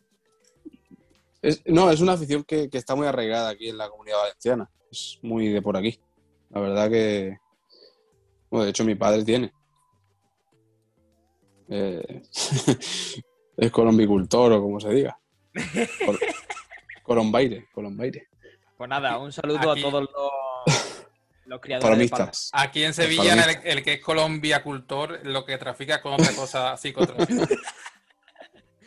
[1.42, 4.70] Es- no, es una afición que, que está muy arraigada aquí en la comunidad valenciana.
[4.92, 6.00] Es muy de por aquí.
[6.50, 7.38] La verdad que.
[8.50, 9.54] Bueno, de hecho, mi padre tiene.
[11.70, 12.22] Eh,
[13.58, 15.18] es colombicultor o como se diga.
[16.06, 16.20] Col-
[17.04, 18.28] colombaire, colombaire.
[18.78, 20.91] Pues nada, un saludo Aquí- a todos los,
[21.52, 22.10] los criadores de palomas.
[22.10, 22.50] Palomistas.
[22.54, 26.78] Aquí en Sevilla, el, el que es colombiacultor, lo que trafica es con otra cosa
[26.82, 27.48] psicotrópica.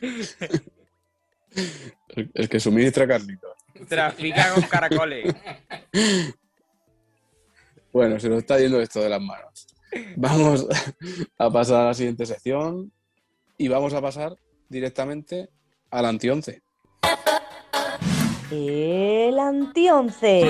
[0.00, 3.52] El, el que suministra Carlitos.
[3.88, 5.34] Trafica con caracoles.
[7.92, 9.66] Bueno, se nos está yendo esto de las manos.
[10.16, 10.66] Vamos
[11.38, 12.90] a pasar a la siguiente sección
[13.58, 14.36] y vamos a pasar
[14.68, 15.50] directamente
[15.90, 16.62] al anti-11.
[18.50, 20.42] El antionce.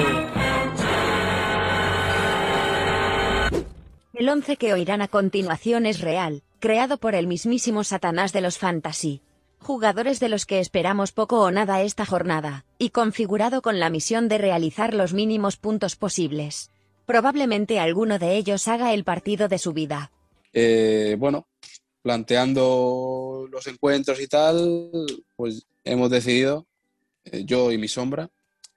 [4.14, 8.58] El once que oirán a continuación es real, creado por el mismísimo Satanás de los
[8.58, 9.22] Fantasy.
[9.58, 14.28] Jugadores de los que esperamos poco o nada esta jornada, y configurado con la misión
[14.28, 16.70] de realizar los mínimos puntos posibles.
[17.06, 20.12] Probablemente alguno de ellos haga el partido de su vida.
[20.52, 21.48] Eh, bueno,
[22.00, 24.92] planteando los encuentros y tal,
[25.34, 26.66] pues hemos decidido,
[27.24, 28.30] eh, yo y mi sombra,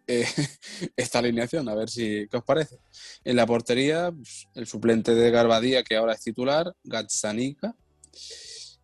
[0.08, 0.26] eh,
[0.96, 2.78] esta alineación, a ver si qué os parece.
[3.24, 7.76] En la portería, pues, el suplente de Garbadía, que ahora es titular, Gatsanika,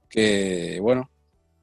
[0.09, 1.09] que bueno,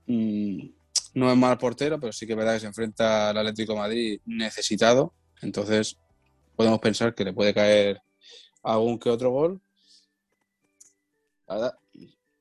[0.07, 0.69] mm,
[1.15, 4.21] no es mal portero, pero sí que es verdad que se enfrenta al Atlético Madrid
[4.25, 5.97] necesitado, entonces
[6.57, 8.03] podemos pensar que le puede caer
[8.63, 9.61] algún que otro gol.
[11.47, 11.75] La verdad,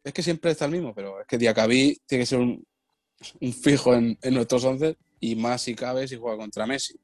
[0.04, 2.66] es que siempre está el mismo, pero es que Diacabí tiene que ser un,
[3.42, 7.00] un fijo en, en nuestros once y más si cabe si juega contra Messi.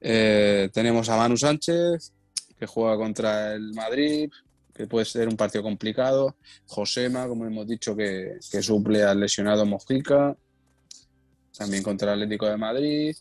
[0.00, 2.12] Eh, tenemos a Manu Sánchez,
[2.58, 4.30] que juega contra el Madrid,
[4.74, 6.36] que puede ser un partido complicado.
[6.66, 10.36] Josema, como hemos dicho, que, que suple al lesionado Mojica,
[11.56, 13.16] también contra el Atlético de Madrid.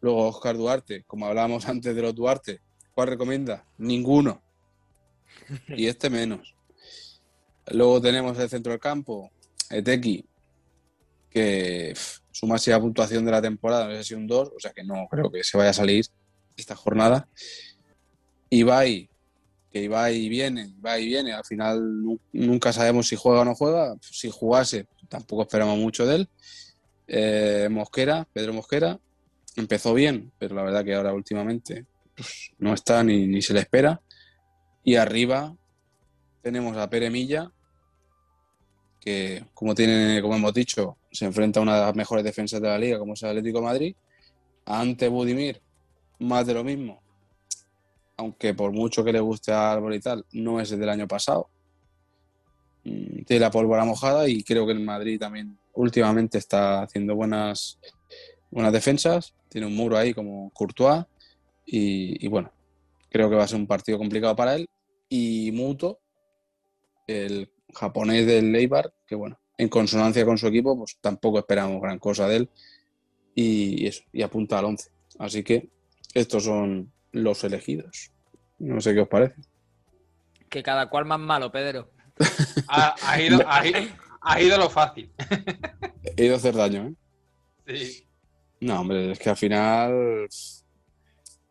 [0.00, 2.60] Luego Oscar Duarte, como hablábamos antes de los Duarte,
[2.94, 3.64] ¿cuál recomienda?
[3.78, 4.42] Ninguno.
[5.68, 6.54] Y este menos.
[7.70, 9.30] Luego tenemos el centro del campo,
[9.70, 10.24] Eteki,
[11.30, 11.94] que
[12.38, 15.08] su máxima puntuación de la temporada no sé si un 2, o sea que no
[15.10, 16.04] creo que se vaya a salir
[16.56, 17.28] esta jornada.
[18.50, 19.10] Ibai,
[19.72, 23.96] que Ibai viene, Ibai viene, al final nu- nunca sabemos si juega o no juega.
[24.00, 26.28] Si jugase, tampoco esperamos mucho de él.
[27.08, 28.98] Eh, Mosquera, Pedro Mosquera,
[29.56, 33.60] empezó bien, pero la verdad que ahora últimamente pues, no está ni, ni se le
[33.60, 34.00] espera.
[34.84, 35.54] Y arriba
[36.40, 37.50] tenemos a Pere Milla,
[39.00, 42.68] que como tiene, como hemos dicho, se enfrenta a una de las mejores defensas de
[42.68, 43.94] la liga, como es el Atlético Madrid.
[44.66, 45.60] Ante Budimir,
[46.18, 47.00] más de lo mismo.
[48.16, 51.06] Aunque por mucho que le guste a Álvaro y tal, no es el del año
[51.08, 51.48] pasado.
[52.84, 57.78] Mm, Tiene la pólvora mojada y creo que el Madrid también últimamente está haciendo buenas,
[58.50, 59.34] buenas defensas.
[59.48, 61.04] Tiene un muro ahí como Courtois.
[61.64, 62.50] Y, y bueno,
[63.10, 64.66] creo que va a ser un partido complicado para él.
[65.08, 66.00] Y Muto,
[67.06, 71.98] el japonés del Leibar, que bueno, en consonancia con su equipo, pues tampoco esperamos gran
[71.98, 72.50] cosa de él.
[73.34, 74.90] Y, y eso, y apunta al 11.
[75.18, 75.68] Así que
[76.14, 78.12] estos son los elegidos.
[78.58, 79.36] No sé qué os parece.
[80.48, 81.90] Que cada cual más malo, Pedro.
[82.70, 83.78] Ha, ha ido, ha, ido,
[84.20, 85.10] ha ido lo fácil.
[86.16, 86.94] He ido a hacer daño, ¿eh?
[87.66, 88.06] Sí.
[88.60, 90.28] No, hombre, es que al final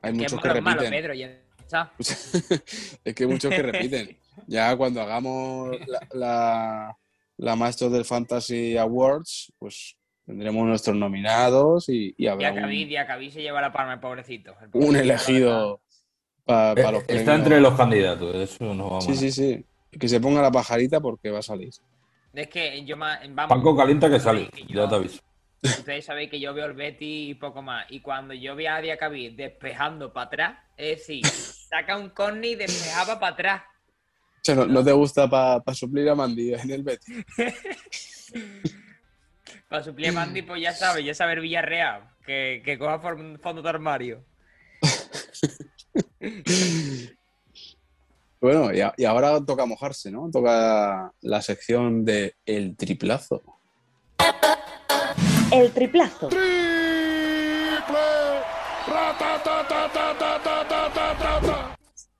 [0.01, 0.91] hay muchos que malo, repiten.
[0.91, 1.91] Pedro, ya está.
[1.99, 4.19] es que hay muchos que repiten.
[4.45, 6.97] Ya cuando hagamos la, la,
[7.37, 13.61] la Masters del Fantasy Awards, pues tendremos nuestros nominados y, y habrá Diacabí, se lleva
[13.61, 14.53] la palma, el pobrecito.
[14.61, 15.81] El un elegido
[16.45, 17.35] para los Está premios.
[17.39, 19.05] entre los candidatos, eso no vamos.
[19.05, 19.65] Sí, sí, sí.
[19.97, 21.69] Que se ponga la pajarita porque va a salir.
[22.33, 23.19] Es que yo más.
[23.31, 25.21] Vamos, Paco calienta que sale, que yo- ya te aviso.
[25.63, 27.85] Ustedes sabéis que yo veo el Betty y poco más.
[27.89, 32.55] Y cuando yo vi a Diacabí despejando para atrás, es decir, saca un corny y
[32.55, 33.61] despejaba para atrás.
[34.47, 37.25] Sea, no, no te gusta para suplir a Mandy en el Betis.
[39.67, 42.03] Para suplir a Mandy, pues ya sabes, ya saber Villarreal.
[42.25, 44.23] Que, que coja fondo de armario.
[48.39, 50.29] Bueno, y, a- y ahora toca mojarse, ¿no?
[50.31, 53.41] Toca la sección de El Triplazo.
[55.51, 56.29] El triplazo.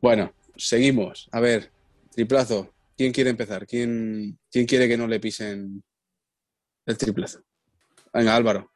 [0.01, 1.29] Bueno, seguimos.
[1.31, 1.71] A ver,
[2.17, 2.73] triplazo.
[2.97, 3.67] ¿Quién quiere empezar?
[3.67, 5.83] ¿Quién, quién quiere que no le pisen
[6.87, 7.41] el triplazo?
[8.11, 8.71] Venga, Álvaro.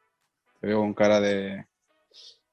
[0.60, 1.66] Te veo con cara de,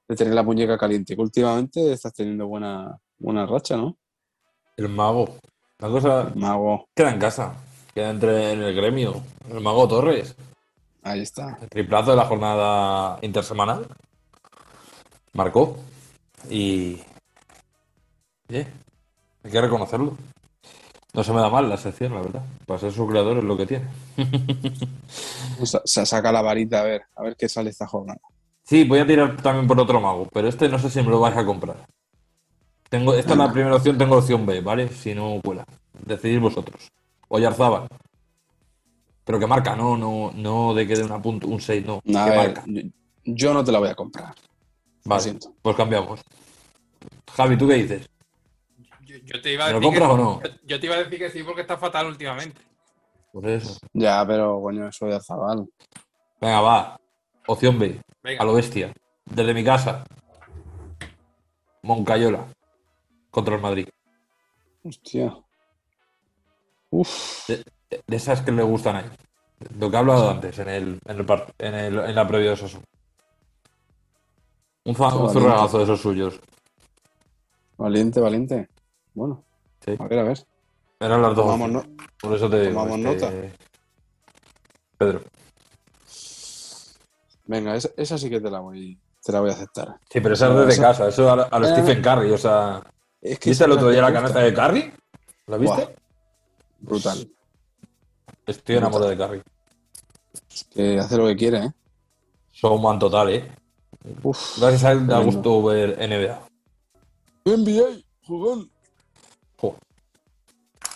[0.08, 1.14] de tener la muñeca caliente.
[1.14, 3.96] Que últimamente estás teniendo buena, buena racha, ¿no?
[4.76, 5.38] El mago.
[5.78, 6.88] La cosa Mago.
[6.92, 7.54] queda en casa,
[7.94, 9.22] queda entre en el gremio.
[9.48, 10.34] El mago Torres.
[11.04, 11.56] Ahí está.
[11.62, 13.86] El triplazo de la jornada intersemanal.
[15.34, 15.76] Marcó.
[16.50, 17.00] Y.
[18.48, 18.66] Oye,
[19.44, 20.16] hay que reconocerlo.
[21.12, 22.42] No se me da mal la sección, la verdad.
[22.66, 23.86] Para ser su creador es lo que tiene.
[25.64, 28.20] Sa- saca la varita a ver, a ver qué sale esta jornada.
[28.62, 31.18] Sí, voy a tirar también por otro mago, pero este no sé si me lo
[31.20, 31.84] vais a comprar.
[32.88, 34.88] Tengo, esta es la primera opción, tengo opción B, ¿vale?
[34.88, 35.64] Si no cuela.
[36.06, 36.88] Decidid vosotros.
[37.28, 37.86] Oyarzábal.
[39.24, 41.96] Pero que marca, no, no, no de que de una punto, un 6, no.
[41.96, 42.64] A que ver, marca.
[43.24, 44.28] yo, no te la voy a comprar.
[45.04, 45.52] Lo Vale, siento.
[45.62, 46.20] pues cambiamos.
[47.36, 48.08] Javi, ¿tú qué dices?
[49.10, 50.40] Yo, yo te iba a ¿Me lo decir que, compras o no?
[50.42, 52.60] yo, yo te iba a decir que sí porque está fatal últimamente.
[53.32, 53.76] Por eso.
[53.92, 55.66] Ya, pero coño, eso de Arzabal.
[56.40, 57.00] Venga, va.
[57.46, 58.00] Opción B.
[58.22, 58.42] Venga.
[58.42, 58.92] A lo bestia.
[59.24, 60.04] Desde mi casa.
[61.82, 62.46] Moncayola.
[63.30, 63.88] Contra el Madrid.
[64.84, 65.36] Hostia.
[66.90, 69.10] Uf, De esas que le gustan a él.
[69.78, 71.26] Lo que he hablado antes en el, en el,
[71.58, 72.84] en el- en la previa de Osasuna.
[74.84, 76.40] Un, fa- Qué un de esos suyos.
[77.76, 78.68] valiente, valiente.
[79.14, 79.44] Bueno,
[79.84, 79.96] Sí.
[79.98, 80.46] a ver, a ver.
[81.00, 81.44] Eran las dos.
[81.46, 81.84] Tomamos, no-
[82.20, 82.72] Por eso te digo.
[82.84, 83.54] tomamos este, nota.
[84.98, 85.20] Pedro.
[87.46, 89.96] Venga, esa, esa sí que te la voy, te la voy a aceptar.
[90.10, 91.08] Sí, pero esa es desde esa- casa.
[91.08, 92.30] Eso a, lo- a lo Eh, Stephen Curry.
[92.32, 92.82] O sea,
[93.20, 94.92] Es que ¿viste el otro día la canasta de Curry?
[95.46, 95.84] ¿La viste?
[95.84, 95.90] Buah.
[96.80, 97.28] Brutal.
[98.46, 99.42] Estoy enamorado de Curry.
[100.70, 101.72] Que hace lo que quiere, ¿eh?
[102.52, 103.52] Showman total, ¿eh?
[104.22, 104.58] Uf.
[104.58, 106.40] Gracias a él da gusto ver NBA.
[107.44, 108.70] NBA, jugón.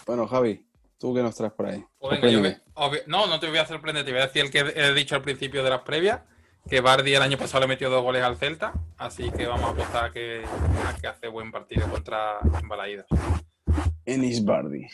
[0.06, 0.66] Bueno, Javi,
[0.98, 1.85] ¿tú qué nos traes por ahí?
[1.98, 2.62] Pues venga, yo Sorpréndeme.
[2.76, 4.94] me- obvi- no, no te voy a sorprender, te voy a decir el que he
[4.94, 6.20] dicho al principio de las previas,
[6.68, 9.70] que Bardi el año pasado le metió dos goles al Celta, así que vamos a
[9.70, 10.43] apostar a que,
[10.86, 13.06] a que hace buen partido contra Balaídas.
[14.05, 14.86] Ennis Bardi.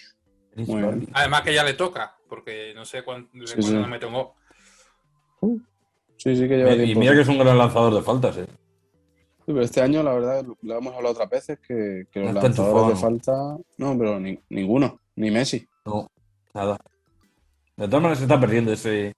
[0.57, 1.09] Muy bien.
[1.12, 3.74] Además que ya le toca, porque no sé cuándo, Sí, cuándo sí.
[3.74, 4.28] le mete un gol.
[6.16, 7.01] Sí, sí que lleva Y tiempo.
[7.01, 8.47] mira que es un gran lanzador de faltas, ¿eh?
[9.51, 12.94] Sí, pero este año, la verdad, lo hemos hablado otras veces, que, que los lanzadores
[12.94, 13.32] de falta...
[13.78, 15.01] No, pero ni- ninguno.
[15.16, 15.66] Ni Messi.
[15.85, 16.09] No,
[16.55, 16.77] nada.
[17.77, 19.12] De todas maneras se está perdiendo ese,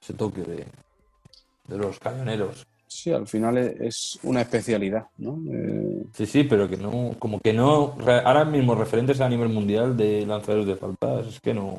[0.00, 0.66] ese toque de,
[1.66, 2.64] de los cañoneros.
[2.86, 5.40] Sí, al final es, es una especialidad, ¿no?
[5.52, 9.96] Eh, Sí, sí, pero que no, como que no, ahora mismo referentes a nivel mundial
[9.96, 11.78] de lanzadores de faltas, es que no,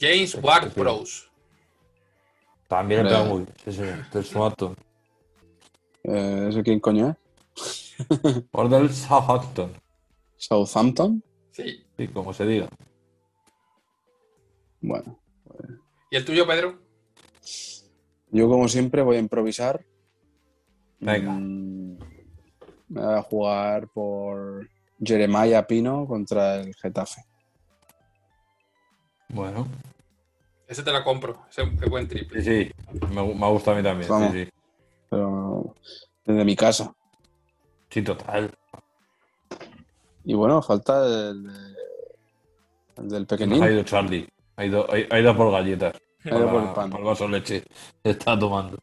[0.00, 0.80] James Sí, Ward sí.
[0.80, 1.22] Prowse.
[2.66, 3.82] también está muy, sí, sí,
[4.22, 4.74] Southampton.
[6.04, 7.16] Eh, ¿Ese quién coño es?
[8.70, 9.72] Del Southampton,
[10.36, 11.22] Southampton.
[11.52, 11.84] Sí.
[11.96, 12.68] sí, como se diga.
[14.80, 15.20] Bueno,
[16.10, 16.78] ¿Y el tuyo, Pedro?
[18.30, 19.84] yo como siempre voy a improvisar.
[21.00, 21.32] Venga.
[21.32, 21.98] Mm,
[22.88, 24.68] Me voy a jugar por
[25.02, 27.22] Jeremiah Pino contra el Getafe.
[29.28, 29.66] Bueno,
[30.66, 32.42] Ese te la compro, ese es buen sí, triple.
[32.42, 32.70] sí,
[33.14, 34.32] me, gu- me ha gustado a mí también, Vamos.
[34.32, 34.48] sí, sí.
[35.12, 35.74] Pero
[36.24, 36.90] desde mi casa.
[37.90, 38.50] Sí, total.
[40.24, 41.46] Y bueno, falta el,
[42.96, 43.58] el del pequeñín.
[43.58, 44.26] nos ha ido Charlie,
[44.56, 45.94] ha ido, ha, ido por galletas,
[46.24, 46.88] Ha ido por el pan.
[46.90, 47.62] para el vaso de leche,
[48.02, 48.78] está tomando.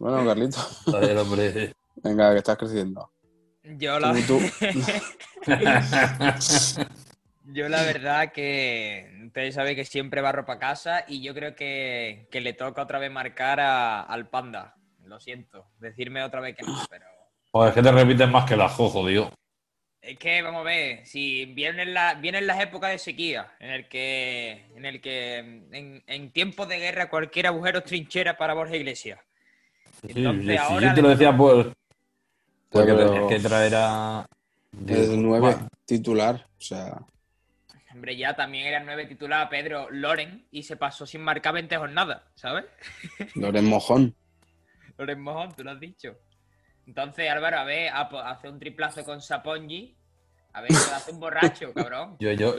[0.00, 1.72] Bueno, Carlito, Joder, hombre.
[2.02, 3.08] venga, que estás creciendo.
[3.62, 4.40] Yo la, Tú-
[7.46, 12.28] yo la verdad que ustedes saben que siempre barro para casa y yo creo que,
[12.30, 14.74] que le toca otra vez marcar a- al panda.
[15.04, 17.06] Lo siento, decirme otra vez que no, pero
[17.52, 19.30] Joder, es que te repites más que la jojo, tío.
[20.02, 23.88] es que vamos a ver, si vienen, la- vienen las épocas de sequía, en el
[23.88, 28.76] que, en el que en, en tiempos de guerra cualquier agujero es trinchera para Borja
[28.76, 29.20] Iglesias.
[30.02, 31.66] Sí, Entonces, sí, sí, ahora yo te lo decía, pues.
[32.68, 34.26] Porque Pero- que traer a.
[34.86, 36.46] El 9 Bueno, titular.
[36.58, 36.98] O sea,
[37.96, 41.78] Hombre, ya también era el 9 titular Pedro Loren y se pasó sin marcar 20
[41.78, 42.66] jornadas, ¿sabes?
[43.34, 44.14] Loren Mojón.
[44.98, 46.14] Loren Mojón, tú lo has dicho.
[46.86, 49.96] Entonces, Álvaro, a ver, a- hace un triplazo con Sapongi.
[50.52, 52.16] A ver, se hace un borracho, cabrón.
[52.20, 52.54] Yo, yo,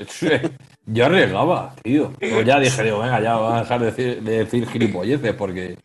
[0.88, 2.12] yo arriesgaba, tío.
[2.20, 5.78] Pero ya dije, digo, venga, ya voy a dejar de decir, de decir gilipolleces porque.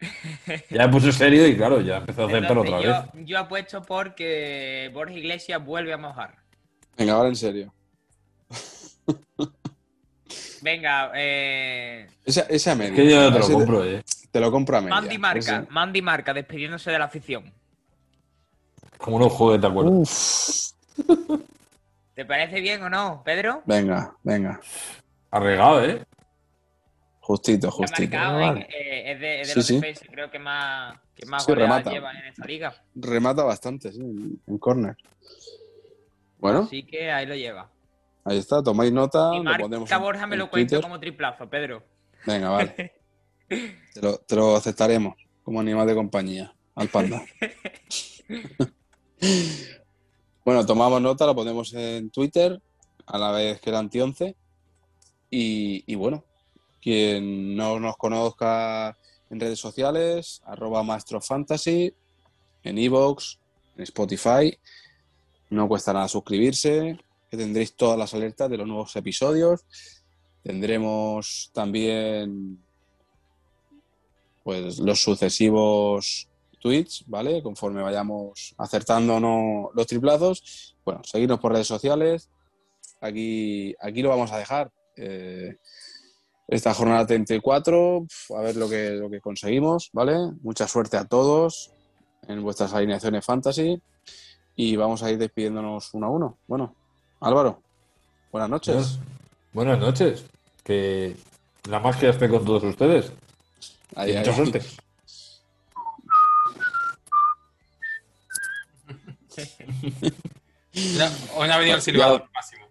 [0.70, 2.86] Ya me puse serio y claro, ya empecé a aceptar otra vez.
[2.86, 6.34] yo, yo apuesto porque Borja Iglesias vuelve a mojar.
[6.98, 7.72] Venga, ahora en serio.
[10.62, 12.90] Venga, eh, Esa, esa media.
[12.90, 14.02] Es que yo no te lo Ese compro, eh.
[14.30, 14.94] Te lo compro a media.
[14.94, 17.52] Mandy Marca, Mandy Marca, despidiéndose de la afición.
[18.98, 20.74] Como unos juegos, ¿te acuerdas?
[20.96, 21.40] Uf.
[22.14, 23.62] ¿Te parece bien o no, Pedro?
[23.66, 24.60] Venga, venga.
[25.30, 26.04] Arriesgado, ¿eh?
[27.20, 28.16] Justito, justito.
[28.16, 28.60] marcado, vale.
[28.62, 29.74] eh, eh, es de, es de Sí, los sí.
[29.76, 31.90] defensas, creo que más, que más Sí, remata.
[31.90, 32.74] llevan en esta liga.
[32.94, 34.96] Remata bastante, sí, en, en córner.
[36.38, 37.70] Bueno, Así que ahí lo lleva.
[38.24, 39.34] Ahí está, tomáis nota.
[39.34, 41.82] Y lo marca Borja me lo cuento como triplazo, Pedro.
[42.26, 42.92] Venga, vale.
[43.48, 47.24] te, lo, te lo aceptaremos como animal de compañía al panda.
[50.44, 52.60] bueno, tomamos nota, lo ponemos en Twitter
[53.06, 54.34] a la vez que el anti-11.
[55.30, 56.24] Y, y bueno,
[56.80, 58.96] quien no nos conozca
[59.30, 61.94] en redes sociales, arroba Maestro Fantasy,
[62.62, 63.38] en Evox,
[63.76, 64.58] en Spotify.
[65.50, 66.98] No cuesta nada suscribirse,
[67.32, 69.64] que tendréis todas las alertas de los nuevos episodios.
[70.42, 72.62] Tendremos también
[74.44, 76.28] pues los sucesivos
[76.60, 77.42] tweets, ¿vale?
[77.42, 78.54] Conforme vayamos
[78.98, 80.76] no los triplazos.
[80.84, 82.28] Bueno, seguirnos por redes sociales.
[83.00, 84.70] Aquí, aquí lo vamos a dejar.
[84.96, 85.56] Eh,
[86.48, 90.18] esta jornada 34, pf, a ver lo que, lo que conseguimos, ¿vale?
[90.42, 91.72] Mucha suerte a todos
[92.28, 93.80] en vuestras alineaciones fantasy
[94.54, 96.38] y vamos a ir despidiéndonos uno a uno.
[96.46, 96.76] Bueno,
[97.22, 97.62] Álvaro,
[98.32, 98.98] Buenas noches.
[99.52, 100.24] Buenas noches.
[100.64, 101.14] Que
[101.68, 103.12] la magia esté con todos ustedes.
[103.94, 104.18] Ahí, Y ahí.
[104.18, 104.60] mucha suerte.
[110.74, 112.66] Ya, hoy no ha venido el silbador máximo.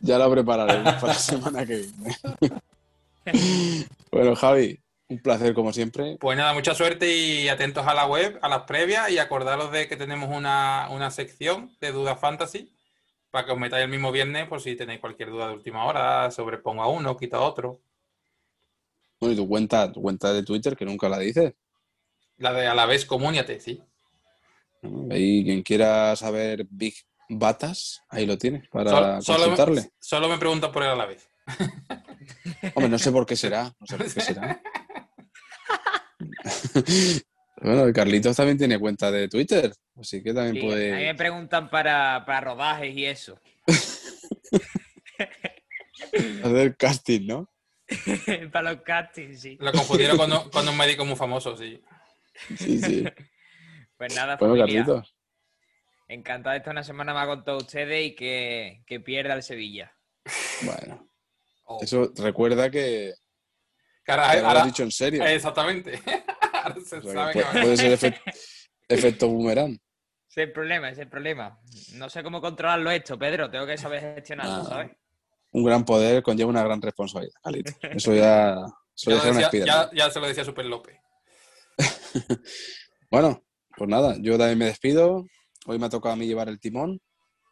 [0.00, 2.16] Ya lo prepararemos para la semana que viene.
[4.10, 6.16] bueno, Javi, un placer como siempre.
[6.18, 9.86] Pues nada, mucha suerte y atentos a la web, a las previas y acordaros de
[9.86, 12.72] que tenemos una, una sección de dudas fantasy
[13.30, 16.30] para que os metáis el mismo viernes por si tenéis cualquier duda de última hora,
[16.30, 17.78] sobrepongo a uno, quito a otro.
[19.20, 21.52] Y tu cuenta, tu cuenta de Twitter, que nunca la dices.
[22.38, 23.82] La de a la vez comuníate, sí.
[25.10, 26.94] Ahí quien quiera saber Big
[27.28, 28.90] Batas, ahí lo tiene para
[29.20, 29.80] Sol- solo, consultarle.
[29.82, 31.28] me, solo me preguntan por él a la vez.
[32.74, 33.74] Hombre, no sé por qué será.
[33.80, 34.62] No sé por qué será.
[37.60, 40.92] bueno, el Carlitos también tiene cuenta de Twitter, así que también Sí, A mí puede.
[40.92, 43.40] me preguntan para, para rodajes y eso.
[46.44, 47.50] hacer casting, ¿no?
[48.52, 49.56] para los castings, sí.
[49.60, 51.82] Lo confundieron con, un- con un médico muy famoso, sí.
[52.56, 53.04] Sí, sí.
[53.96, 54.84] Pues nada, Bueno, familia.
[54.84, 55.14] Carlitos.
[56.06, 59.92] Encantado de estar una semana más con todos ustedes y que, que pierda el Sevilla.
[60.62, 61.04] Bueno,
[61.70, 61.80] Oh.
[61.82, 63.12] eso recuerda que,
[64.02, 65.22] Que ahora- lo has dicho en serio.
[65.26, 66.00] Exactamente.
[66.72, 68.20] Ahora se O sea, que sabe puede, que- puede ser efecto,
[68.88, 69.72] efecto boomerang.
[70.30, 71.58] Ese es el problema, ese es el problema.
[71.94, 73.50] No sé cómo controlarlo esto, Pedro.
[73.50, 74.64] Tengo que saber gestionarlo, Ah.
[74.68, 74.90] ¿sabes?
[75.52, 77.34] Un gran poder conlleva una gran responsabilidad.
[77.82, 78.54] Eso ya,
[78.94, 80.96] eso Ya, una decía- ya- ya se lo decía Super López.
[83.10, 83.42] Bueno,
[83.76, 85.24] pues nada, yo también me despido.
[85.66, 87.00] Hoy me ha tocado a mí llevar el timón.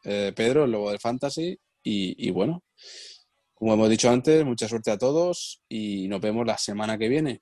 [0.05, 1.59] Eh, Pedro, el lobo del fantasy.
[1.83, 2.63] Y, y bueno,
[3.55, 7.41] como hemos dicho antes, mucha suerte a todos y nos vemos la semana que viene.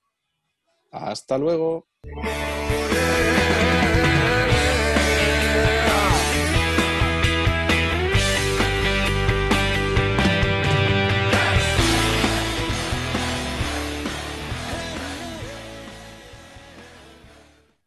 [0.94, 1.88] Hasta luego.